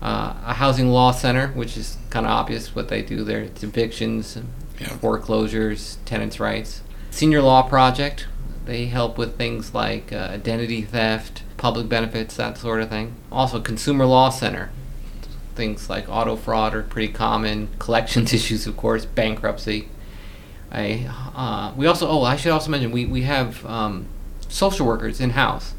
Uh, 0.00 0.34
a 0.46 0.54
housing 0.54 0.88
law 0.88 1.12
center, 1.12 1.48
which 1.48 1.76
is 1.76 1.98
kind 2.08 2.24
of 2.24 2.32
obvious 2.32 2.74
what 2.74 2.88
they 2.88 3.02
do 3.02 3.22
there. 3.22 3.40
It's 3.40 3.62
evictions, 3.62 4.38
Foreclosures, 4.86 5.98
tenants' 6.04 6.40
rights. 6.40 6.82
Senior 7.10 7.42
law 7.42 7.62
project, 7.62 8.26
they 8.64 8.86
help 8.86 9.18
with 9.18 9.36
things 9.36 9.74
like 9.74 10.12
uh, 10.12 10.28
identity 10.30 10.82
theft, 10.82 11.42
public 11.56 11.88
benefits, 11.88 12.36
that 12.36 12.56
sort 12.56 12.80
of 12.80 12.88
thing. 12.88 13.14
Also, 13.30 13.60
consumer 13.60 14.06
law 14.06 14.30
center, 14.30 14.70
things 15.54 15.90
like 15.90 16.08
auto 16.08 16.36
fraud 16.36 16.74
are 16.74 16.82
pretty 16.82 17.12
common. 17.12 17.68
Collections 17.78 18.32
issues, 18.38 18.66
of 18.66 18.76
course, 18.76 19.04
bankruptcy. 19.04 19.88
I, 20.72 21.10
uh, 21.34 21.74
we 21.76 21.86
also, 21.86 22.08
oh, 22.08 22.22
I 22.22 22.36
should 22.36 22.52
also 22.52 22.70
mention, 22.70 22.92
we, 22.92 23.04
we 23.04 23.22
have 23.22 23.66
um, 23.66 24.06
social 24.48 24.86
workers 24.86 25.20
in 25.20 25.30
house. 25.30 25.74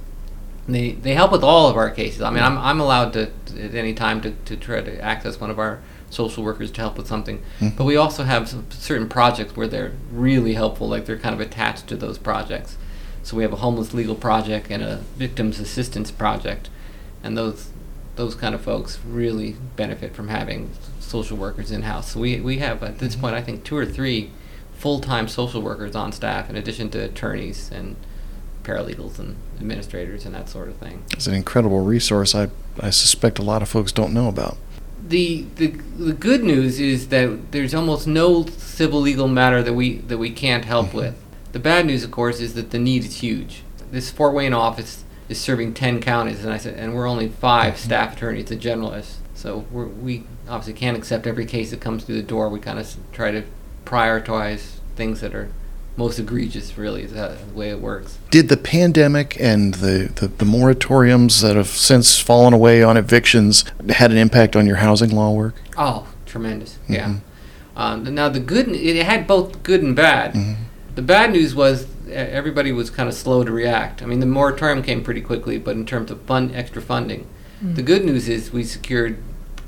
They, 0.67 0.91
they 0.91 1.13
help 1.13 1.31
with 1.31 1.43
all 1.43 1.69
of 1.69 1.77
our 1.77 1.89
cases. 1.89 2.21
I 2.21 2.29
mean, 2.29 2.43
I'm, 2.43 2.57
I'm 2.57 2.79
allowed 2.79 3.13
to, 3.13 3.31
at 3.57 3.73
any 3.73 3.93
time, 3.93 4.21
to, 4.21 4.31
to 4.31 4.57
try 4.57 4.81
to 4.81 5.01
access 5.01 5.39
one 5.39 5.49
of 5.49 5.59
our 5.59 5.79
social 6.11 6.43
workers 6.43 6.69
to 6.71 6.81
help 6.81 6.97
with 6.97 7.07
something. 7.07 7.41
Hmm. 7.59 7.69
But 7.69 7.85
we 7.85 7.95
also 7.95 8.23
have 8.23 8.49
some 8.49 8.69
certain 8.69 9.09
projects 9.09 9.55
where 9.55 9.67
they're 9.67 9.93
really 10.11 10.53
helpful, 10.53 10.87
like 10.87 11.05
they're 11.05 11.17
kind 11.17 11.33
of 11.33 11.41
attached 11.41 11.87
to 11.87 11.95
those 11.95 12.17
projects. 12.17 12.77
So 13.23 13.37
we 13.37 13.43
have 13.43 13.53
a 13.53 13.57
homeless 13.57 13.93
legal 13.93 14.15
project 14.15 14.67
and 14.69 14.83
a 14.83 14.97
victims 15.17 15.59
assistance 15.59 16.11
project, 16.11 16.69
and 17.23 17.37
those 17.37 17.69
those 18.17 18.35
kind 18.35 18.53
of 18.53 18.61
folks 18.61 18.99
really 19.07 19.55
benefit 19.75 20.13
from 20.13 20.27
having 20.27 20.69
social 20.99 21.37
workers 21.37 21.71
in 21.71 21.83
house. 21.83 22.11
So 22.11 22.19
we 22.19 22.41
we 22.41 22.57
have 22.59 22.83
at 22.83 22.99
this 22.99 23.13
mm-hmm. 23.13 23.21
point 23.21 23.35
I 23.35 23.41
think 23.41 23.63
two 23.63 23.77
or 23.77 23.85
three 23.85 24.31
full 24.73 24.99
time 24.99 25.27
social 25.27 25.61
workers 25.61 25.95
on 25.95 26.11
staff 26.11 26.49
in 26.49 26.55
addition 26.55 26.89
to 26.89 26.99
attorneys 27.03 27.71
and 27.71 27.95
paralegals 28.63 29.19
and 29.19 29.35
administrators 29.59 30.25
and 30.25 30.33
that 30.35 30.49
sort 30.49 30.67
of 30.67 30.75
thing. 30.77 31.03
It's 31.13 31.27
an 31.27 31.33
incredible 31.33 31.81
resource 31.81 32.33
I, 32.33 32.49
I 32.79 32.89
suspect 32.89 33.39
a 33.39 33.43
lot 33.43 33.61
of 33.61 33.69
folks 33.69 33.91
don't 33.91 34.13
know 34.13 34.27
about. 34.27 34.57
The, 35.11 35.45
the 35.55 35.67
the 35.97 36.13
good 36.13 36.43
news 36.43 36.79
is 36.79 37.09
that 37.09 37.51
there's 37.51 37.75
almost 37.75 38.07
no 38.07 38.45
civil 38.45 39.01
legal 39.01 39.27
matter 39.27 39.61
that 39.61 39.73
we 39.73 39.97
that 39.97 40.17
we 40.17 40.31
can't 40.31 40.65
help 40.65 40.87
mm-hmm. 40.87 40.97
with. 40.97 41.23
The 41.51 41.59
bad 41.59 41.85
news, 41.85 42.03
of 42.03 42.11
course, 42.11 42.39
is 42.39 42.53
that 42.55 42.71
the 42.71 42.79
need 42.79 43.03
is 43.03 43.19
huge. 43.19 43.63
This 43.91 44.09
Fort 44.09 44.33
Wayne 44.33 44.53
office 44.53 45.03
is 45.29 45.39
serving 45.39 45.73
ten 45.75 46.01
counties, 46.01 46.43
and 46.43 46.53
I 46.53 46.57
said, 46.57 46.79
and 46.79 46.95
we're 46.95 47.07
only 47.07 47.27
5 47.27 47.73
mm-hmm. 47.73 47.77
staff 47.77 48.15
attorneys, 48.15 48.45
the 48.45 48.57
generalists. 48.57 49.17
So 49.35 49.65
we're, 49.71 49.87
we 49.87 50.23
obviously 50.47 50.73
can't 50.73 50.97
accept 50.97 51.27
every 51.27 51.45
case 51.45 51.71
that 51.71 51.81
comes 51.81 52.03
through 52.03 52.15
the 52.15 52.23
door. 52.23 52.49
We 52.49 52.59
kind 52.59 52.79
of 52.79 52.95
try 53.11 53.31
to 53.31 53.43
prioritize 53.85 54.77
things 54.95 55.21
that 55.21 55.35
are 55.35 55.49
most 55.97 56.19
egregious. 56.19 56.77
Really, 56.77 57.03
is 57.03 57.13
that 57.13 57.49
the 57.49 57.53
way 57.53 57.69
it 57.69 57.79
works. 57.79 58.17
Did 58.29 58.49
the 58.49 58.57
pandemic 58.57 59.39
and 59.39 59.75
the, 59.75 60.11
the, 60.15 60.27
the 60.27 60.45
moratoriums 60.45 61.41
that 61.41 61.55
have 61.55 61.67
since 61.67 62.19
fallen 62.19 62.53
away 62.53 62.83
on 62.83 62.97
evictions 62.97 63.65
had 63.89 64.11
an 64.11 64.17
impact 64.17 64.55
on 64.55 64.65
your 64.65 64.77
housing 64.77 65.11
law 65.11 65.31
work? 65.31 65.55
Oh, 65.77 66.07
tremendous! 66.25 66.77
Yeah. 66.87 67.17
Um, 67.75 68.03
now 68.13 68.29
the 68.29 68.39
good, 68.39 68.67
it 68.69 69.05
had 69.05 69.27
both 69.27 69.63
good 69.63 69.81
and 69.81 69.95
bad. 69.95 70.57
The 70.95 71.01
bad 71.01 71.31
news 71.31 71.55
was 71.55 71.87
e- 72.07 72.11
everybody 72.11 72.71
was 72.71 72.89
kind 72.89 73.07
of 73.07 73.15
slow 73.15 73.43
to 73.43 73.51
react. 73.51 74.01
I 74.03 74.05
mean, 74.05 74.19
the 74.19 74.25
moratorium 74.25 74.83
came 74.83 75.03
pretty 75.03 75.21
quickly, 75.21 75.57
but 75.57 75.75
in 75.75 75.85
terms 75.85 76.11
of 76.11 76.21
fund, 76.23 76.53
extra 76.53 76.81
funding, 76.81 77.27
the 77.61 77.83
good 77.83 78.03
news 78.03 78.27
is 78.27 78.51
we 78.51 78.63
secured 78.63 79.17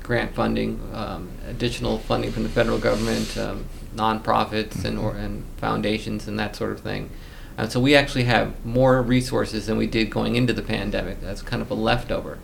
grant 0.02 0.34
funding, 0.34 0.80
um, 0.92 1.30
additional 1.48 1.98
funding 1.98 2.30
from 2.30 2.42
the 2.42 2.48
federal 2.48 2.78
government, 2.78 3.38
um, 3.38 3.64
nonprofits 3.94 4.84
and 4.84 4.98
or, 4.98 5.14
and 5.14 5.44
foundations 5.56 6.26
and 6.28 6.38
that 6.38 6.56
sort 6.56 6.72
of 6.72 6.80
thing. 6.80 7.10
And 7.56 7.70
so 7.70 7.78
we 7.78 7.94
actually 7.94 8.24
have 8.24 8.64
more 8.64 9.00
resources 9.00 9.66
than 9.66 9.76
we 9.76 9.86
did 9.86 10.10
going 10.10 10.34
into 10.34 10.52
the 10.52 10.62
pandemic. 10.62 11.20
That's 11.20 11.42
kind 11.42 11.62
of 11.62 11.70
a 11.70 11.74
leftover. 11.74 12.38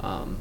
Um, 0.00 0.36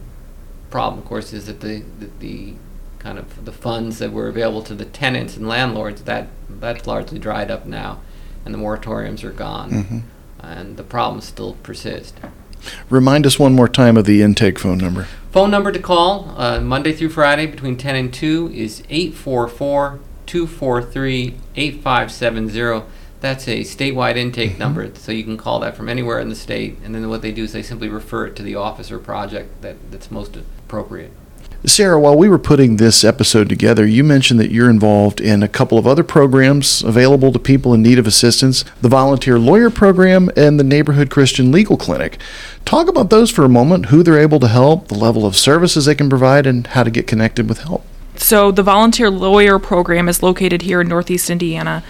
problem, 0.70 1.00
of 1.02 1.06
course, 1.06 1.32
is 1.32 1.46
that 1.46 1.62
the, 1.62 1.84
the, 2.00 2.10
the 2.20 2.54
kind 3.00 3.18
of 3.18 3.46
the 3.46 3.52
funds 3.54 4.00
that 4.00 4.12
were 4.12 4.28
available 4.28 4.62
to 4.64 4.74
the 4.76 4.86
tenants 4.86 5.38
and 5.38 5.48
landlords 5.48 6.04
that 6.04 6.28
that's 6.50 6.86
largely 6.88 7.20
dried 7.20 7.50
up 7.52 7.66
now, 7.66 8.00
and 8.46 8.54
the 8.54 8.58
moratoriums 8.58 9.24
are 9.24 9.32
gone, 9.32 9.70
Mhm. 9.72 10.02
and 10.40 10.78
the 10.78 10.84
problems 10.84 11.26
still 11.26 11.54
persist. 11.64 12.16
Remind 12.90 13.26
us 13.26 13.38
one 13.38 13.54
more 13.54 13.68
time 13.68 13.98
of 13.98 14.06
the 14.06 14.22
intake 14.22 14.58
phone 14.58 14.78
number. 14.78 15.08
Phone 15.32 15.52
number 15.52 15.72
to 15.72 15.80
call 15.80 16.34
uh, 16.38 16.60
Monday 16.62 16.94
through 16.94 17.10
Friday 17.10 17.46
between 17.46 17.76
10 17.78 17.96
and 17.96 18.14
2 18.14 18.52
is 18.54 18.84
844 18.90 20.00
243 20.26 21.36
8570. 21.56 22.86
That's 23.22 23.48
a 23.48 23.62
statewide 23.62 24.18
intake 24.18 24.52
mm-hmm. 24.52 24.60
number, 24.60 24.96
so 24.96 25.12
you 25.12 25.24
can 25.24 25.38
call 25.38 25.60
that 25.62 25.78
from 25.78 25.88
anywhere 25.88 26.20
in 26.20 26.30
the 26.30 26.36
state. 26.36 26.78
And 26.84 26.94
then 26.94 27.08
what 27.10 27.22
they 27.22 27.32
do 27.32 27.44
is 27.44 27.54
they 27.54 27.64
simply 27.64 27.88
refer 27.88 28.26
it 28.28 28.36
to 28.36 28.44
the 28.44 28.56
office 28.56 28.92
or 28.92 29.00
project 29.00 29.62
that, 29.62 29.78
that's 29.92 30.12
most 30.12 30.36
appropriate. 30.36 31.12
Sarah, 31.66 31.98
while 31.98 32.18
we 32.18 32.28
were 32.28 32.38
putting 32.38 32.76
this 32.76 33.06
episode 33.06 33.48
together, 33.48 33.86
you 33.86 34.04
mentioned 34.04 34.38
that 34.42 34.52
you're 34.52 34.70
involved 34.70 35.22
in 35.22 35.42
a 35.42 35.48
couple 35.48 35.78
of 35.78 35.88
other 35.88 36.04
programs 36.04 36.84
available 36.84 37.32
to 37.32 37.40
people 37.40 37.74
in 37.74 37.82
need 37.82 37.98
of 37.98 38.06
assistance 38.06 38.66
the 38.82 38.90
Volunteer 38.90 39.40
Lawyer 39.40 39.70
Program 39.70 40.30
and 40.36 40.60
the 40.60 40.66
Neighborhood 40.66 41.10
Christian 41.10 41.54
Legal 41.54 41.78
Clinic. 41.78 42.20
Talk 42.66 42.90
about 42.90 43.10
those 43.10 43.32
for 43.32 43.46
a 43.46 43.50
moment, 43.50 43.86
who 43.86 44.04
they're 44.04 44.20
able 44.20 44.42
to 44.42 44.50
help, 44.50 44.90
the 44.90 44.98
level 44.98 45.26
of 45.26 45.38
services 45.38 45.86
they 45.86 45.96
can 45.96 46.10
provide, 46.10 46.46
and 46.46 46.68
how 46.68 46.84
to 46.84 46.92
get 46.92 47.08
connected 47.08 47.48
with 47.48 47.60
help. 47.60 47.86
So 48.24 48.52
the 48.52 48.64
volunteer 48.64 49.10
lawyer 49.10 49.60
program 49.60 50.08
is 50.08 50.24
located 50.24 50.62
here 50.62 50.80
in 50.80 50.88
Northeast 50.88 51.30
Indiana. 51.30 51.84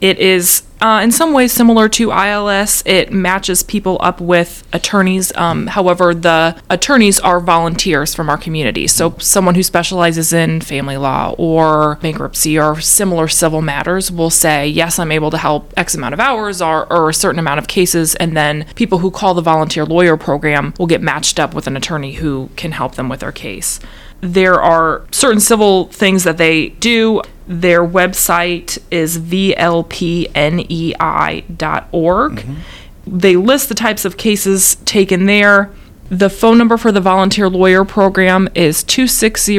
It 0.00 0.20
is 0.20 0.62
uh, 0.80 1.00
in 1.02 1.10
some 1.10 1.32
ways 1.32 1.52
similar 1.52 1.88
to 1.90 2.12
ILS. 2.12 2.84
It 2.86 3.12
matches 3.12 3.64
people 3.64 3.98
up 4.00 4.20
with 4.20 4.66
attorneys. 4.72 5.34
Um, 5.36 5.66
however, 5.66 6.14
the 6.14 6.56
attorneys 6.70 7.18
are 7.18 7.40
volunteers 7.40 8.14
from 8.14 8.30
our 8.30 8.38
community. 8.38 8.86
So 8.86 9.16
someone 9.18 9.56
who 9.56 9.64
specializes 9.64 10.32
in 10.32 10.60
family 10.60 10.96
law 10.96 11.34
or 11.36 11.96
bankruptcy 11.96 12.56
or 12.56 12.80
similar 12.80 13.26
civil 13.26 13.60
matters 13.60 14.12
will 14.12 14.30
say, 14.30 14.68
"Yes, 14.68 15.00
I'm 15.00 15.10
able 15.10 15.32
to 15.32 15.38
help 15.38 15.74
X 15.76 15.96
amount 15.96 16.14
of 16.14 16.20
hours 16.20 16.62
or, 16.62 16.90
or 16.90 17.10
a 17.10 17.14
certain 17.14 17.40
amount 17.40 17.58
of 17.58 17.66
cases," 17.66 18.14
and 18.14 18.36
then 18.36 18.64
people 18.76 18.98
who 18.98 19.10
call 19.10 19.34
the 19.34 19.42
volunteer 19.42 19.84
lawyer 19.84 20.16
program 20.16 20.72
will 20.78 20.86
get 20.86 21.02
matched 21.02 21.40
up 21.40 21.52
with 21.52 21.66
an 21.66 21.76
attorney 21.76 22.12
who 22.14 22.48
can 22.54 22.70
help 22.72 22.94
them 22.94 23.08
with 23.08 23.20
their 23.20 23.32
case 23.32 23.80
there 24.20 24.60
are 24.60 25.06
certain 25.10 25.40
civil 25.40 25.86
things 25.86 26.24
that 26.24 26.36
they 26.36 26.68
do. 26.70 27.22
Their 27.46 27.84
website 27.84 28.78
is 28.90 29.18
vlpnei.org. 29.18 29.52
Mm-hmm. 32.32 32.54
They 33.06 33.36
list 33.36 33.68
the 33.68 33.74
types 33.74 34.04
of 34.04 34.16
cases 34.16 34.76
taken 34.84 35.26
there. 35.26 35.70
The 36.10 36.30
phone 36.30 36.58
number 36.58 36.76
for 36.76 36.92
the 36.92 37.00
volunteer 37.00 37.48
lawyer 37.48 37.84
program 37.84 38.48
is 38.54 38.84
260 38.84 39.58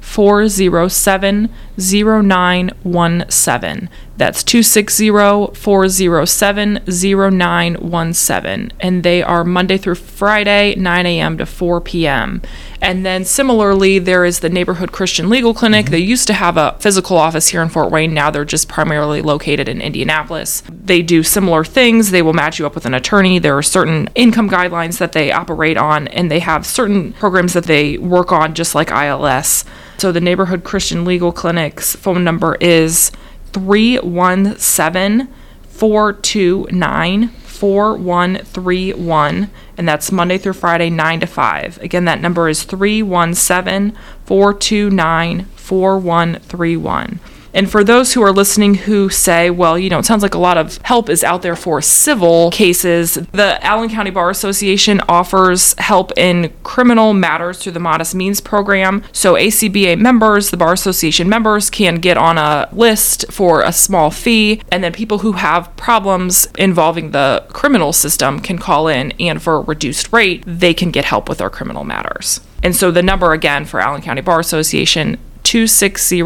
407 0.00 1.48
0917. 1.78 3.88
That's 4.16 4.44
260 4.44 5.08
407 5.54 6.80
0917. 6.86 8.72
And 8.80 9.02
they 9.02 9.22
are 9.22 9.44
Monday 9.44 9.78
through 9.78 9.94
Friday, 9.94 10.74
9 10.74 11.06
a.m. 11.06 11.38
to 11.38 11.46
4 11.46 11.80
p.m. 11.80 12.42
And 12.80 13.06
then 13.06 13.24
similarly, 13.24 13.98
there 13.98 14.24
is 14.24 14.40
the 14.40 14.48
Neighborhood 14.48 14.92
Christian 14.92 15.30
Legal 15.30 15.54
Clinic. 15.54 15.86
Mm-hmm. 15.86 15.92
They 15.92 15.98
used 15.98 16.26
to 16.26 16.34
have 16.34 16.56
a 16.56 16.76
physical 16.80 17.16
office 17.16 17.48
here 17.48 17.62
in 17.62 17.68
Fort 17.68 17.90
Wayne. 17.90 18.12
Now 18.12 18.30
they're 18.30 18.44
just 18.44 18.68
primarily 18.68 19.22
located 19.22 19.68
in 19.68 19.80
Indianapolis. 19.80 20.62
They 20.68 21.00
do 21.00 21.22
similar 21.22 21.64
things. 21.64 22.10
They 22.10 22.22
will 22.22 22.32
match 22.32 22.58
you 22.58 22.66
up 22.66 22.74
with 22.74 22.86
an 22.86 22.94
attorney. 22.94 23.38
There 23.38 23.56
are 23.56 23.62
certain 23.62 24.08
income 24.14 24.50
guidelines 24.50 24.98
that 24.98 25.12
they 25.12 25.32
operate 25.32 25.76
on, 25.76 26.08
and 26.08 26.30
they 26.30 26.40
have 26.40 26.66
certain 26.66 27.12
programs 27.14 27.54
that 27.54 27.64
they 27.64 27.98
work 27.98 28.32
on, 28.32 28.54
just 28.54 28.74
like 28.74 28.90
ILS. 28.90 29.64
So 29.98 30.10
the 30.12 30.20
Neighborhood 30.20 30.64
Christian 30.64 31.04
Legal 31.04 31.32
Clinic's 31.32 31.94
phone 31.94 32.24
number 32.24 32.56
is 32.56 33.12
317 33.52 35.28
429 35.68 37.28
4131 37.28 39.50
and 39.76 39.88
that's 39.88 40.10
Monday 40.10 40.38
through 40.38 40.52
Friday 40.52 40.90
9 40.90 41.20
to 41.20 41.26
5. 41.26 41.80
Again 41.80 42.04
that 42.06 42.20
number 42.20 42.48
is 42.48 42.64
317 42.64 43.96
429 44.26 45.44
4131. 45.44 47.20
And 47.54 47.70
for 47.70 47.84
those 47.84 48.14
who 48.14 48.22
are 48.22 48.32
listening 48.32 48.74
who 48.74 49.08
say, 49.10 49.50
well, 49.50 49.78
you 49.78 49.90
know, 49.90 49.98
it 49.98 50.06
sounds 50.06 50.22
like 50.22 50.34
a 50.34 50.38
lot 50.38 50.58
of 50.58 50.78
help 50.82 51.08
is 51.08 51.22
out 51.22 51.42
there 51.42 51.56
for 51.56 51.82
civil 51.82 52.50
cases, 52.50 53.14
the 53.32 53.64
Allen 53.64 53.90
County 53.90 54.10
Bar 54.10 54.30
Association 54.30 55.00
offers 55.08 55.74
help 55.78 56.12
in 56.16 56.52
criminal 56.62 57.12
matters 57.12 57.58
through 57.58 57.72
the 57.72 57.80
Modest 57.80 58.14
Means 58.14 58.40
program. 58.40 59.02
So 59.12 59.34
ACBA 59.34 59.98
members, 59.98 60.50
the 60.50 60.56
Bar 60.56 60.72
Association 60.72 61.28
members, 61.28 61.70
can 61.70 61.96
get 61.96 62.16
on 62.16 62.38
a 62.38 62.68
list 62.72 63.30
for 63.30 63.62
a 63.62 63.72
small 63.72 64.10
fee, 64.10 64.62
and 64.70 64.82
then 64.82 64.92
people 64.92 65.18
who 65.18 65.32
have 65.32 65.74
problems 65.76 66.48
involving 66.58 67.10
the 67.10 67.44
criminal 67.50 67.92
system 67.92 68.40
can 68.40 68.58
call 68.58 68.88
in, 68.88 69.12
and 69.20 69.42
for 69.42 69.56
a 69.56 69.60
reduced 69.60 70.12
rate, 70.12 70.42
they 70.46 70.72
can 70.72 70.90
get 70.90 71.04
help 71.04 71.28
with 71.28 71.38
their 71.38 71.50
criminal 71.50 71.84
matters. 71.84 72.40
And 72.62 72.74
so 72.74 72.90
the 72.90 73.02
number 73.02 73.32
again 73.32 73.64
for 73.64 73.80
Allen 73.80 74.02
County 74.02 74.22
Bar 74.22 74.40
Association 74.40 75.18
260 75.42 76.22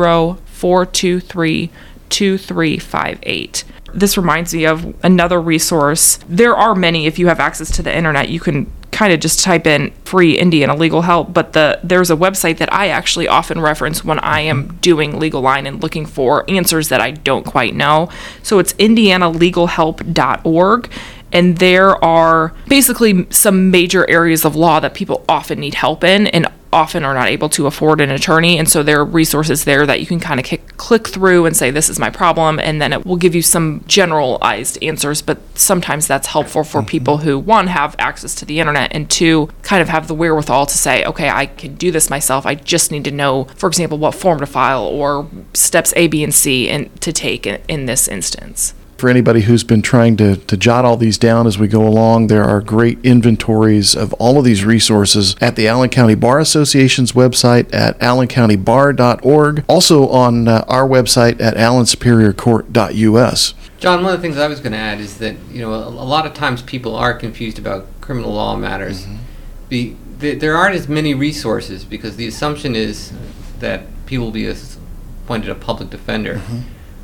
423 0.56 1.70
2358. 2.08 3.64
This 3.92 4.16
reminds 4.16 4.54
me 4.54 4.64
of 4.64 4.96
another 5.04 5.38
resource. 5.40 6.18
There 6.28 6.56
are 6.56 6.74
many 6.74 7.06
if 7.06 7.18
you 7.18 7.26
have 7.28 7.40
access 7.40 7.70
to 7.72 7.82
the 7.82 7.94
internet, 7.94 8.30
you 8.30 8.40
can 8.40 8.72
kind 8.90 9.12
of 9.12 9.20
just 9.20 9.44
type 9.44 9.66
in 9.66 9.90
free 10.04 10.38
Indiana 10.38 10.74
legal 10.74 11.02
help, 11.02 11.34
but 11.34 11.52
the 11.52 11.78
there's 11.84 12.10
a 12.10 12.16
website 12.16 12.56
that 12.56 12.72
I 12.72 12.88
actually 12.88 13.28
often 13.28 13.60
reference 13.60 14.02
when 14.02 14.18
I 14.20 14.40
am 14.40 14.78
doing 14.80 15.18
legal 15.18 15.42
line 15.42 15.66
and 15.66 15.82
looking 15.82 16.06
for 16.06 16.50
answers 16.50 16.88
that 16.88 17.02
I 17.02 17.10
don't 17.10 17.44
quite 17.44 17.74
know. 17.74 18.08
So 18.42 18.58
it's 18.58 18.72
indianalegalhelp.org 18.74 20.90
and 21.32 21.58
there 21.58 22.02
are 22.04 22.54
basically 22.68 23.26
some 23.30 23.70
major 23.70 24.08
areas 24.08 24.44
of 24.44 24.56
law 24.56 24.80
that 24.80 24.94
people 24.94 25.24
often 25.28 25.60
need 25.60 25.74
help 25.74 26.04
in 26.04 26.26
and 26.28 26.46
often 26.72 27.04
are 27.04 27.14
not 27.14 27.28
able 27.28 27.48
to 27.48 27.66
afford 27.66 28.00
an 28.00 28.10
attorney. 28.10 28.58
And 28.58 28.68
so 28.68 28.82
there 28.82 29.00
are 29.00 29.04
resources 29.04 29.64
there 29.64 29.86
that 29.86 30.00
you 30.00 30.06
can 30.06 30.20
kind 30.20 30.38
of 30.38 30.76
click 30.76 31.08
through 31.08 31.46
and 31.46 31.56
say 31.56 31.70
this 31.70 31.88
is 31.88 31.98
my 31.98 32.10
problem 32.10 32.58
and 32.58 32.82
then 32.82 32.92
it 32.92 33.06
will 33.06 33.16
give 33.16 33.34
you 33.34 33.42
some 33.42 33.82
generalized 33.86 34.82
answers. 34.82 35.22
But 35.22 35.38
sometimes 35.58 36.06
that's 36.06 36.28
helpful 36.28 36.64
for 36.64 36.80
mm-hmm. 36.80 36.88
people 36.88 37.18
who 37.18 37.38
one 37.38 37.68
have 37.68 37.96
access 37.98 38.34
to 38.36 38.44
the 38.44 38.60
internet 38.60 38.92
and 38.94 39.08
two 39.10 39.48
kind 39.62 39.80
of 39.80 39.88
have 39.88 40.06
the 40.06 40.14
wherewithal 40.14 40.66
to 40.66 40.76
say 40.76 41.04
okay 41.04 41.30
I 41.30 41.46
can 41.46 41.76
do 41.76 41.90
this 41.90 42.10
myself. 42.10 42.44
I 42.44 42.54
just 42.54 42.92
need 42.92 43.04
to 43.04 43.10
know 43.10 43.44
for 43.56 43.68
example 43.68 43.96
what 43.98 44.14
form 44.14 44.40
to 44.40 44.46
file 44.46 44.84
or 44.84 45.28
steps 45.54 45.94
A 45.96 46.08
B 46.08 46.22
and 46.22 46.34
C 46.34 46.68
and 46.68 47.00
to 47.00 47.12
take 47.12 47.46
in, 47.46 47.62
in 47.68 47.86
this 47.86 48.06
instance 48.06 48.74
for 48.98 49.10
anybody 49.10 49.42
who's 49.42 49.64
been 49.64 49.82
trying 49.82 50.16
to, 50.16 50.36
to 50.36 50.56
jot 50.56 50.84
all 50.84 50.96
these 50.96 51.18
down 51.18 51.46
as 51.46 51.58
we 51.58 51.68
go 51.68 51.86
along, 51.86 52.28
there 52.28 52.44
are 52.44 52.60
great 52.60 52.98
inventories 53.04 53.94
of 53.94 54.12
all 54.14 54.38
of 54.38 54.44
these 54.44 54.64
resources 54.64 55.36
at 55.40 55.56
the 55.56 55.68
Allen 55.68 55.90
County 55.90 56.14
Bar 56.14 56.38
Association's 56.40 57.12
website 57.12 57.72
at 57.74 57.98
allencountybar.org, 58.00 59.64
also 59.68 60.08
on 60.08 60.48
uh, 60.48 60.64
our 60.68 60.88
website 60.88 61.40
at 61.40 61.56
allensuperiorcourt.us. 61.56 63.54
John, 63.78 64.02
one 64.02 64.14
of 64.14 64.18
the 64.18 64.22
things 64.22 64.38
I 64.38 64.48
was 64.48 64.60
going 64.60 64.72
to 64.72 64.78
add 64.78 65.00
is 65.00 65.18
that 65.18 65.36
you 65.50 65.60
know 65.60 65.74
a, 65.74 65.88
a, 65.88 65.90
lot 65.90 66.24
of 66.24 66.32
times 66.32 66.62
people 66.62 66.96
are 66.96 67.12
confused 67.12 67.58
about 67.58 67.86
criminal 68.00 68.32
law 68.32 68.56
matters. 68.56 69.02
Mm-hmm. 69.02 69.16
Be, 69.68 69.96
the, 70.18 70.34
there 70.34 70.56
aren't 70.56 70.74
as 70.74 70.88
many 70.88 71.12
resources 71.14 71.84
because 71.84 72.16
the 72.16 72.26
assumption 72.26 72.74
is 72.74 73.12
that 73.60 73.82
people 74.06 74.26
will 74.26 74.32
be 74.32 74.48
appointed 74.48 75.50
a 75.50 75.54
public 75.54 75.90
defender. 75.90 76.36
Mm-hmm. 76.36 76.60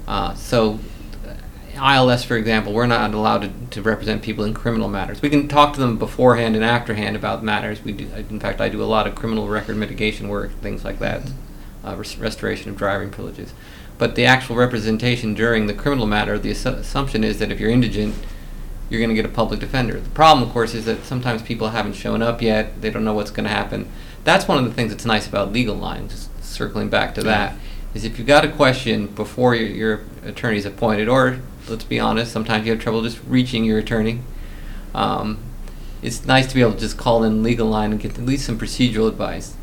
Uh, 0.08 0.34
so 0.34 0.78
ILS, 1.82 2.22
for 2.22 2.36
example, 2.36 2.72
we're 2.72 2.86
not 2.86 3.12
allowed 3.12 3.42
to, 3.42 3.50
to 3.70 3.82
represent 3.82 4.22
people 4.22 4.44
in 4.44 4.54
criminal 4.54 4.88
matters. 4.88 5.20
We 5.20 5.30
can 5.30 5.48
talk 5.48 5.74
to 5.74 5.80
them 5.80 5.98
beforehand 5.98 6.54
and 6.54 6.64
afterhand 6.64 7.16
about 7.16 7.42
matters. 7.42 7.82
We 7.82 7.92
do, 7.92 8.08
in 8.14 8.38
fact, 8.38 8.60
I 8.60 8.68
do 8.68 8.82
a 8.82 8.84
lot 8.84 9.06
of 9.06 9.16
criminal 9.16 9.48
record 9.48 9.76
mitigation 9.76 10.28
work, 10.28 10.52
things 10.60 10.84
like 10.84 11.00
that, 11.00 11.22
uh, 11.84 11.96
res- 11.96 12.16
restoration 12.18 12.70
of 12.70 12.76
driving 12.76 13.10
privileges. 13.10 13.52
But 13.98 14.14
the 14.14 14.24
actual 14.24 14.56
representation 14.56 15.34
during 15.34 15.66
the 15.66 15.74
criminal 15.74 16.06
matter, 16.06 16.38
the 16.38 16.52
assu- 16.52 16.78
assumption 16.78 17.24
is 17.24 17.38
that 17.40 17.50
if 17.50 17.58
you're 17.58 17.70
indigent, 17.70 18.14
you're 18.88 19.00
going 19.00 19.10
to 19.10 19.16
get 19.16 19.24
a 19.24 19.28
public 19.28 19.58
defender. 19.58 19.98
The 19.98 20.10
problem, 20.10 20.46
of 20.46 20.52
course, 20.52 20.74
is 20.74 20.84
that 20.84 21.04
sometimes 21.04 21.42
people 21.42 21.70
haven't 21.70 21.94
shown 21.94 22.22
up 22.22 22.42
yet. 22.42 22.80
They 22.80 22.90
don't 22.90 23.04
know 23.04 23.14
what's 23.14 23.30
going 23.30 23.44
to 23.44 23.50
happen. 23.50 23.88
That's 24.22 24.46
one 24.46 24.58
of 24.58 24.64
the 24.64 24.72
things 24.72 24.92
that's 24.92 25.04
nice 25.04 25.26
about 25.26 25.52
legal 25.52 25.74
line. 25.74 26.08
Just 26.08 26.44
circling 26.44 26.90
back 26.90 27.14
to 27.16 27.22
that, 27.22 27.56
is 27.94 28.04
if 28.04 28.18
you've 28.18 28.26
got 28.26 28.44
a 28.44 28.48
question 28.48 29.06
before 29.08 29.54
your, 29.54 29.68
your 29.68 30.00
attorney's 30.24 30.66
appointed, 30.66 31.08
or 31.08 31.40
let's 31.68 31.84
be 31.84 31.98
honest, 31.98 32.32
sometimes 32.32 32.66
you 32.66 32.72
have 32.72 32.80
trouble 32.80 33.02
just 33.02 33.20
reaching 33.26 33.64
your 33.64 33.78
attorney. 33.78 34.20
Um, 34.94 35.38
it's 36.02 36.24
nice 36.26 36.46
to 36.48 36.54
be 36.54 36.60
able 36.60 36.74
to 36.74 36.80
just 36.80 36.98
call 36.98 37.22
in 37.22 37.42
legal 37.42 37.68
line 37.68 37.92
and 37.92 38.00
get 38.00 38.18
at 38.18 38.24
least 38.24 38.46
some 38.46 38.58
procedural 38.58 39.08
advice. 39.08 39.54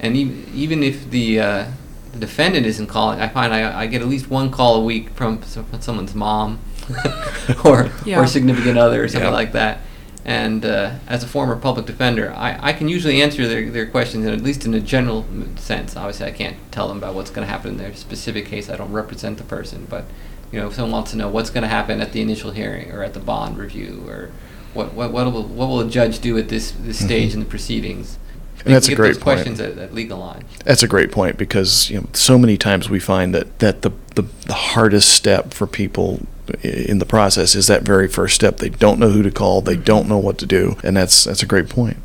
And 0.00 0.16
even, 0.16 0.52
even 0.54 0.82
if 0.82 1.10
the, 1.10 1.40
uh, 1.40 1.66
the 2.12 2.18
defendant 2.18 2.66
isn't 2.66 2.88
calling, 2.88 3.20
I 3.20 3.28
find 3.28 3.54
I, 3.54 3.82
I 3.82 3.86
get 3.86 4.02
at 4.02 4.08
least 4.08 4.28
one 4.28 4.50
call 4.50 4.76
a 4.76 4.84
week 4.84 5.10
from, 5.10 5.38
from 5.38 5.80
someone's 5.80 6.14
mom 6.14 6.58
or, 7.64 7.90
yeah. 8.04 8.20
or 8.20 8.26
significant 8.26 8.78
other 8.78 9.04
or 9.04 9.08
something 9.08 9.28
yeah. 9.28 9.34
like 9.34 9.52
that. 9.52 9.80
And 10.26 10.64
uh, 10.64 10.94
as 11.06 11.22
a 11.22 11.28
former 11.28 11.54
public 11.54 11.86
defender, 11.86 12.34
I, 12.34 12.58
I 12.60 12.72
can 12.72 12.88
usually 12.88 13.22
answer 13.22 13.46
their, 13.46 13.70
their 13.70 13.86
questions, 13.86 14.26
in, 14.26 14.34
at 14.34 14.40
least 14.40 14.64
in 14.64 14.74
a 14.74 14.80
general 14.80 15.24
sense. 15.54 15.96
Obviously, 15.96 16.26
I 16.26 16.32
can't 16.32 16.56
tell 16.72 16.88
them 16.88 16.98
about 16.98 17.14
what's 17.14 17.30
going 17.30 17.46
to 17.46 17.50
happen 17.50 17.70
in 17.70 17.76
their 17.76 17.94
specific 17.94 18.46
case. 18.46 18.68
I 18.68 18.76
don't 18.76 18.90
represent 18.90 19.38
the 19.38 19.44
person. 19.44 19.86
But 19.88 20.04
you 20.52 20.60
know, 20.60 20.68
if 20.68 20.74
someone 20.74 20.92
wants 20.92 21.10
to 21.12 21.16
know 21.16 21.28
what's 21.28 21.50
going 21.50 21.62
to 21.62 21.68
happen 21.68 22.00
at 22.00 22.12
the 22.12 22.20
initial 22.20 22.50
hearing 22.50 22.90
or 22.92 23.02
at 23.02 23.14
the 23.14 23.20
bond 23.20 23.58
review 23.58 24.04
or 24.06 24.30
what 24.74 24.94
what 24.94 25.12
what 25.12 25.32
will, 25.32 25.42
what 25.44 25.68
will 25.68 25.80
a 25.80 25.88
judge 25.88 26.20
do 26.20 26.38
at 26.38 26.48
this 26.48 26.70
this 26.72 26.98
mm-hmm. 26.98 27.06
stage 27.06 27.34
in 27.34 27.40
the 27.40 27.46
proceedings. 27.46 28.18
And 28.64 28.74
that's 28.74 28.88
a 28.88 28.96
great 28.96 29.14
point. 29.14 29.22
questions 29.22 29.60
at, 29.60 29.78
at, 29.78 29.94
legal 29.94 30.18
line. 30.18 30.44
That's 30.64 30.82
a 30.82 30.88
great 30.88 31.12
point 31.12 31.38
because 31.38 31.88
you 31.90 32.00
know 32.00 32.08
so 32.12 32.36
many 32.36 32.56
times 32.56 32.90
we 32.90 32.98
find 32.98 33.34
that 33.34 33.58
that 33.60 33.82
the, 33.82 33.90
the 34.14 34.22
the 34.46 34.54
hardest 34.54 35.10
step 35.10 35.54
for 35.54 35.66
people 35.66 36.26
in 36.62 36.98
the 36.98 37.06
process 37.06 37.54
is 37.54 37.66
that 37.66 37.82
very 37.82 38.08
first 38.08 38.34
step. 38.34 38.58
They 38.58 38.68
don't 38.68 38.98
know 38.98 39.10
who 39.10 39.22
to 39.22 39.30
call. 39.30 39.60
They 39.60 39.76
don't 39.76 40.08
know 40.08 40.18
what 40.18 40.38
to 40.38 40.46
do, 40.46 40.76
and 40.82 40.96
that's 40.96 41.24
that's 41.24 41.42
a 41.42 41.46
great 41.46 41.68
point. 41.68 41.96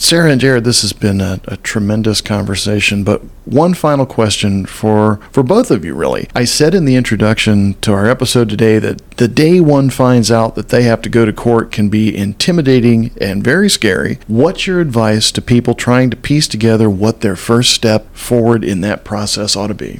Sarah 0.00 0.30
and 0.30 0.40
Jared, 0.40 0.62
this 0.62 0.82
has 0.82 0.92
been 0.92 1.20
a, 1.20 1.40
a, 1.46 1.56
tremendous 1.56 2.20
conversation, 2.20 3.02
but 3.02 3.20
one 3.44 3.74
final 3.74 4.06
question 4.06 4.64
for, 4.64 5.16
for 5.32 5.42
both 5.42 5.72
of 5.72 5.84
you, 5.84 5.94
really. 5.94 6.28
I 6.36 6.44
said 6.44 6.72
in 6.72 6.84
the 6.84 6.94
introduction 6.94 7.74
to 7.80 7.92
our 7.92 8.06
episode 8.06 8.48
today 8.48 8.78
that 8.78 9.10
the 9.16 9.26
day 9.26 9.60
one 9.60 9.90
finds 9.90 10.30
out 10.30 10.54
that 10.54 10.68
they 10.68 10.84
have 10.84 11.02
to 11.02 11.08
go 11.08 11.24
to 11.24 11.32
court 11.32 11.72
can 11.72 11.88
be 11.88 12.16
intimidating 12.16 13.10
and 13.20 13.42
very 13.42 13.68
scary. 13.68 14.20
What's 14.28 14.68
your 14.68 14.80
advice 14.80 15.32
to 15.32 15.42
people 15.42 15.74
trying 15.74 16.10
to 16.10 16.16
piece 16.16 16.46
together 16.46 16.88
what 16.88 17.20
their 17.20 17.36
first 17.36 17.72
step 17.72 18.14
forward 18.14 18.62
in 18.62 18.80
that 18.82 19.04
process 19.04 19.56
ought 19.56 19.66
to 19.66 19.74
be? 19.74 19.98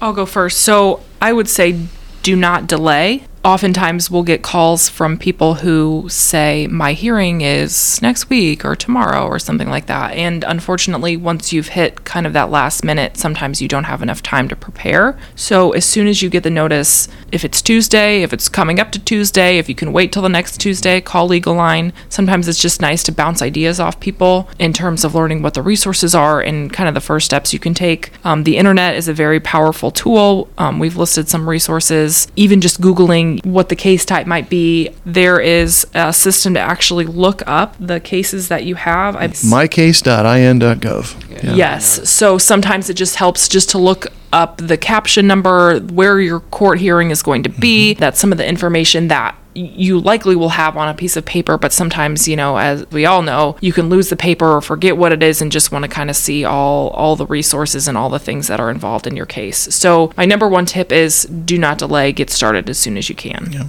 I'll 0.00 0.14
go 0.14 0.26
first. 0.26 0.60
So 0.60 1.02
I 1.20 1.34
would 1.34 1.48
say 1.48 1.86
do 2.22 2.36
not 2.36 2.66
delay 2.66 3.24
oftentimes 3.46 4.10
we'll 4.10 4.24
get 4.24 4.42
calls 4.42 4.88
from 4.88 5.16
people 5.16 5.54
who 5.54 6.04
say 6.08 6.66
my 6.66 6.94
hearing 6.94 7.42
is 7.42 8.02
next 8.02 8.28
week 8.28 8.64
or 8.64 8.74
tomorrow 8.74 9.24
or 9.24 9.38
something 9.38 9.70
like 9.70 9.86
that. 9.86 10.14
And 10.14 10.42
unfortunately 10.42 11.16
once 11.16 11.52
you've 11.52 11.68
hit 11.68 12.02
kind 12.04 12.26
of 12.26 12.32
that 12.32 12.50
last 12.50 12.84
minute 12.84 13.16
sometimes 13.16 13.62
you 13.62 13.68
don't 13.68 13.84
have 13.84 14.02
enough 14.02 14.20
time 14.20 14.48
to 14.48 14.56
prepare. 14.56 15.16
So 15.36 15.70
as 15.70 15.84
soon 15.84 16.08
as 16.08 16.22
you 16.22 16.28
get 16.28 16.42
the 16.42 16.50
notice 16.50 17.06
if 17.32 17.44
it's 17.44 17.62
tuesday 17.62 18.22
if 18.22 18.32
it's 18.32 18.48
coming 18.48 18.78
up 18.78 18.90
to 18.90 18.98
tuesday 18.98 19.58
if 19.58 19.68
you 19.68 19.74
can 19.74 19.92
wait 19.92 20.12
till 20.12 20.22
the 20.22 20.28
next 20.28 20.60
tuesday 20.60 21.00
call 21.00 21.26
legal 21.26 21.54
line 21.54 21.92
sometimes 22.08 22.48
it's 22.48 22.60
just 22.60 22.80
nice 22.80 23.02
to 23.02 23.12
bounce 23.12 23.42
ideas 23.42 23.80
off 23.80 23.98
people 24.00 24.48
in 24.58 24.72
terms 24.72 25.04
of 25.04 25.14
learning 25.14 25.42
what 25.42 25.54
the 25.54 25.62
resources 25.62 26.14
are 26.14 26.40
and 26.40 26.72
kind 26.72 26.88
of 26.88 26.94
the 26.94 27.00
first 27.00 27.26
steps 27.26 27.52
you 27.52 27.58
can 27.58 27.74
take 27.74 28.12
um, 28.24 28.44
the 28.44 28.56
internet 28.56 28.94
is 28.94 29.08
a 29.08 29.14
very 29.14 29.40
powerful 29.40 29.90
tool 29.90 30.48
um, 30.58 30.78
we've 30.78 30.96
listed 30.96 31.28
some 31.28 31.48
resources 31.48 32.28
even 32.36 32.60
just 32.60 32.80
googling 32.80 33.44
what 33.44 33.68
the 33.68 33.76
case 33.76 34.04
type 34.04 34.26
might 34.26 34.48
be, 34.48 34.90
there 35.04 35.40
is 35.40 35.86
a 35.94 36.12
system 36.12 36.54
to 36.54 36.60
actually 36.60 37.04
look 37.04 37.42
up 37.46 37.76
the 37.78 38.00
cases 38.00 38.48
that 38.48 38.64
you 38.64 38.74
have. 38.74 39.16
I, 39.16 39.28
mycase.in.gov. 39.28 41.44
Yeah. 41.44 41.54
Yes. 41.54 42.08
So 42.08 42.38
sometimes 42.38 42.90
it 42.90 42.94
just 42.94 43.16
helps 43.16 43.48
just 43.48 43.70
to 43.70 43.78
look 43.78 44.06
up 44.36 44.58
the 44.58 44.76
caption 44.76 45.26
number, 45.26 45.80
where 45.80 46.20
your 46.20 46.40
court 46.40 46.78
hearing 46.78 47.10
is 47.10 47.22
going 47.22 47.42
to 47.42 47.48
be. 47.48 47.92
Mm-hmm. 47.92 48.00
That's 48.00 48.20
some 48.20 48.32
of 48.32 48.38
the 48.38 48.46
information 48.46 49.08
that 49.08 49.34
you 49.54 49.98
likely 49.98 50.36
will 50.36 50.50
have 50.50 50.76
on 50.76 50.88
a 50.88 50.94
piece 50.94 51.16
of 51.16 51.24
paper, 51.24 51.56
but 51.56 51.72
sometimes, 51.72 52.28
you 52.28 52.36
know, 52.36 52.58
as 52.58 52.86
we 52.90 53.06
all 53.06 53.22
know, 53.22 53.56
you 53.62 53.72
can 53.72 53.88
lose 53.88 54.10
the 54.10 54.16
paper 54.16 54.46
or 54.46 54.60
forget 54.60 54.98
what 54.98 55.12
it 55.12 55.22
is 55.22 55.40
and 55.40 55.50
just 55.50 55.72
want 55.72 55.82
to 55.82 55.88
kind 55.88 56.10
of 56.10 56.16
see 56.16 56.44
all 56.44 56.90
all 56.90 57.16
the 57.16 57.24
resources 57.26 57.88
and 57.88 57.96
all 57.96 58.10
the 58.10 58.18
things 58.18 58.48
that 58.48 58.60
are 58.60 58.70
involved 58.70 59.06
in 59.06 59.16
your 59.16 59.24
case. 59.24 59.74
So, 59.74 60.12
my 60.18 60.26
number 60.26 60.46
one 60.46 60.66
tip 60.66 60.92
is 60.92 61.22
do 61.24 61.56
not 61.56 61.78
delay, 61.78 62.12
get 62.12 62.28
started 62.28 62.68
as 62.68 62.78
soon 62.78 62.98
as 62.98 63.08
you 63.08 63.14
can. 63.14 63.48
Yeah. 63.50 63.68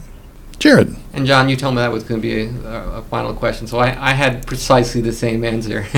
Jared. 0.59 0.95
And 1.13 1.25
John, 1.25 1.47
you 1.47 1.55
told 1.55 1.75
me 1.75 1.81
that 1.81 1.91
was 1.91 2.03
going 2.03 2.21
to 2.21 2.27
be 2.27 2.41
a, 2.65 2.97
a 2.97 3.01
final 3.03 3.33
question, 3.33 3.67
so 3.67 3.77
I, 3.77 4.09
I 4.09 4.13
had 4.13 4.45
precisely 4.45 5.01
the 5.01 5.13
same 5.13 5.45
answer. 5.45 5.85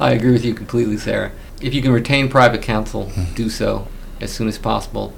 I 0.00 0.12
agree 0.12 0.32
with 0.32 0.44
you 0.44 0.52
completely, 0.52 0.98
Sarah. 0.98 1.30
If 1.60 1.74
you 1.74 1.82
can 1.82 1.92
retain 1.92 2.28
private 2.28 2.62
counsel, 2.62 3.06
mm. 3.06 3.34
do 3.34 3.48
so 3.50 3.88
as 4.20 4.32
soon 4.32 4.48
as 4.48 4.58
possible. 4.58 5.12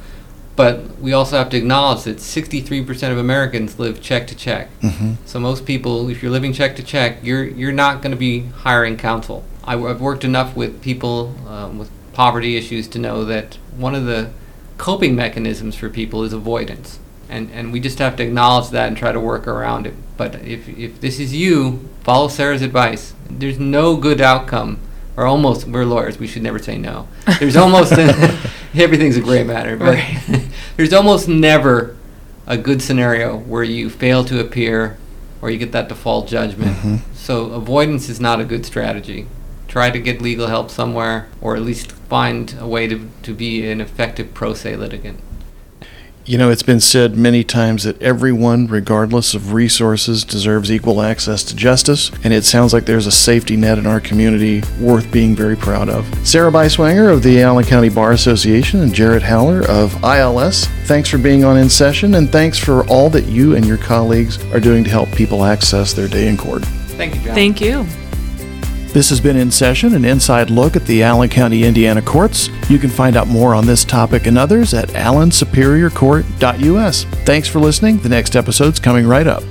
But 0.56 0.98
we 0.98 1.12
also 1.12 1.38
have 1.38 1.48
to 1.50 1.56
acknowledge 1.56 2.04
that 2.04 2.18
63% 2.18 3.12
of 3.12 3.18
Americans 3.18 3.78
live 3.78 4.00
check 4.02 4.26
to 4.26 4.34
check. 4.34 4.68
Mm-hmm. 4.80 5.14
So 5.24 5.40
most 5.40 5.64
people, 5.64 6.10
if 6.10 6.22
you're 6.22 6.32
living 6.32 6.52
check 6.52 6.76
to 6.76 6.82
check, 6.82 7.18
you're 7.22 7.44
you're 7.44 7.72
not 7.72 8.02
going 8.02 8.10
to 8.10 8.18
be 8.18 8.40
hiring 8.40 8.96
counsel. 8.96 9.44
I, 9.64 9.76
have 9.76 10.00
worked 10.00 10.24
enough 10.24 10.56
with 10.56 10.82
people 10.82 11.34
um, 11.46 11.78
with 11.78 11.90
poverty 12.12 12.56
issues 12.56 12.88
to 12.88 12.98
know 12.98 13.24
that 13.24 13.54
one 13.76 13.94
of 13.94 14.04
the 14.04 14.30
coping 14.76 15.14
mechanisms 15.14 15.76
for 15.76 15.88
people 15.88 16.24
is 16.24 16.32
avoidance. 16.32 16.98
And, 17.28 17.50
and 17.52 17.72
we 17.72 17.80
just 17.80 17.98
have 17.98 18.16
to 18.16 18.24
acknowledge 18.24 18.70
that 18.70 18.88
and 18.88 18.96
try 18.96 19.12
to 19.12 19.20
work 19.20 19.46
around 19.46 19.86
it. 19.86 19.94
But 20.16 20.34
if, 20.36 20.68
if 20.68 21.00
this 21.00 21.20
is 21.20 21.34
you, 21.34 21.88
follow 22.02 22.28
Sarah's 22.28 22.62
advice. 22.62 23.14
There's 23.28 23.58
no 23.58 23.96
good 23.96 24.20
outcome, 24.20 24.80
or 25.16 25.26
almost, 25.26 25.66
we're 25.66 25.84
lawyers, 25.84 26.18
we 26.18 26.26
should 26.26 26.42
never 26.42 26.58
say 26.58 26.78
no. 26.78 27.08
There's 27.38 27.56
almost, 27.56 27.92
everything's 28.74 29.16
a 29.16 29.20
gray 29.20 29.44
matter, 29.44 29.76
but 29.76 29.94
Right. 29.94 30.48
there's 30.76 30.92
almost 30.92 31.28
never 31.28 31.96
a 32.46 32.56
good 32.56 32.82
scenario 32.82 33.36
where 33.36 33.62
you 33.62 33.90
fail 33.90 34.24
to 34.24 34.40
appear 34.40 34.96
or 35.42 35.50
you 35.50 35.58
get 35.58 35.72
that 35.72 35.88
default 35.88 36.28
judgment. 36.28 36.76
Mm-hmm. 36.76 36.96
So 37.14 37.52
avoidance 37.52 38.08
is 38.08 38.20
not 38.20 38.40
a 38.40 38.44
good 38.44 38.66
strategy. 38.66 39.26
Try 39.68 39.90
to 39.90 40.00
get 40.00 40.20
legal 40.20 40.48
help 40.48 40.68
somewhere, 40.70 41.28
or 41.40 41.54
at 41.54 41.62
least 41.62 41.92
find 41.92 42.56
a 42.58 42.66
way 42.66 42.88
to, 42.88 43.08
to 43.22 43.32
be 43.34 43.70
an 43.70 43.80
effective 43.80 44.34
pro 44.34 44.52
se 44.52 44.76
litigant. 44.76 45.20
You 46.30 46.38
know, 46.38 46.48
it's 46.48 46.62
been 46.62 46.78
said 46.78 47.16
many 47.16 47.42
times 47.42 47.82
that 47.82 48.00
everyone, 48.00 48.68
regardless 48.68 49.34
of 49.34 49.52
resources, 49.52 50.22
deserves 50.22 50.70
equal 50.70 51.02
access 51.02 51.42
to 51.42 51.56
justice, 51.56 52.12
and 52.22 52.32
it 52.32 52.44
sounds 52.44 52.72
like 52.72 52.84
there's 52.84 53.08
a 53.08 53.10
safety 53.10 53.56
net 53.56 53.78
in 53.78 53.86
our 53.88 53.98
community 53.98 54.62
worth 54.78 55.10
being 55.10 55.34
very 55.34 55.56
proud 55.56 55.88
of. 55.88 56.06
Sarah 56.24 56.52
Beiswanger 56.52 57.12
of 57.12 57.24
the 57.24 57.42
Allen 57.42 57.64
County 57.64 57.88
Bar 57.88 58.12
Association 58.12 58.78
and 58.78 58.94
Jarrett 58.94 59.24
Howler 59.24 59.68
of 59.68 59.92
ILS, 60.04 60.66
thanks 60.84 61.08
for 61.08 61.18
being 61.18 61.42
on 61.42 61.56
In 61.56 61.68
Session, 61.68 62.14
and 62.14 62.30
thanks 62.30 62.56
for 62.56 62.86
all 62.86 63.10
that 63.10 63.24
you 63.24 63.56
and 63.56 63.66
your 63.66 63.78
colleagues 63.78 64.40
are 64.52 64.60
doing 64.60 64.84
to 64.84 64.90
help 64.90 65.10
people 65.10 65.44
access 65.44 65.92
their 65.92 66.06
day 66.06 66.28
in 66.28 66.36
court. 66.36 66.64
Thank 66.64 67.16
you, 67.16 67.22
John. 67.22 67.34
Thank 67.34 67.60
you. 67.60 67.84
This 68.92 69.10
has 69.10 69.20
been 69.20 69.36
In 69.36 69.52
Session, 69.52 69.94
an 69.94 70.04
inside 70.04 70.50
look 70.50 70.74
at 70.74 70.84
the 70.84 71.04
Allen 71.04 71.28
County, 71.28 71.62
Indiana 71.62 72.02
courts. 72.02 72.48
You 72.68 72.78
can 72.78 72.90
find 72.90 73.16
out 73.16 73.28
more 73.28 73.54
on 73.54 73.64
this 73.64 73.84
topic 73.84 74.26
and 74.26 74.36
others 74.36 74.74
at 74.74 74.88
allensuperiorcourt.us. 74.88 77.04
Thanks 77.04 77.46
for 77.46 77.60
listening. 77.60 77.98
The 77.98 78.08
next 78.08 78.34
episode's 78.34 78.80
coming 78.80 79.06
right 79.06 79.28
up. 79.28 79.44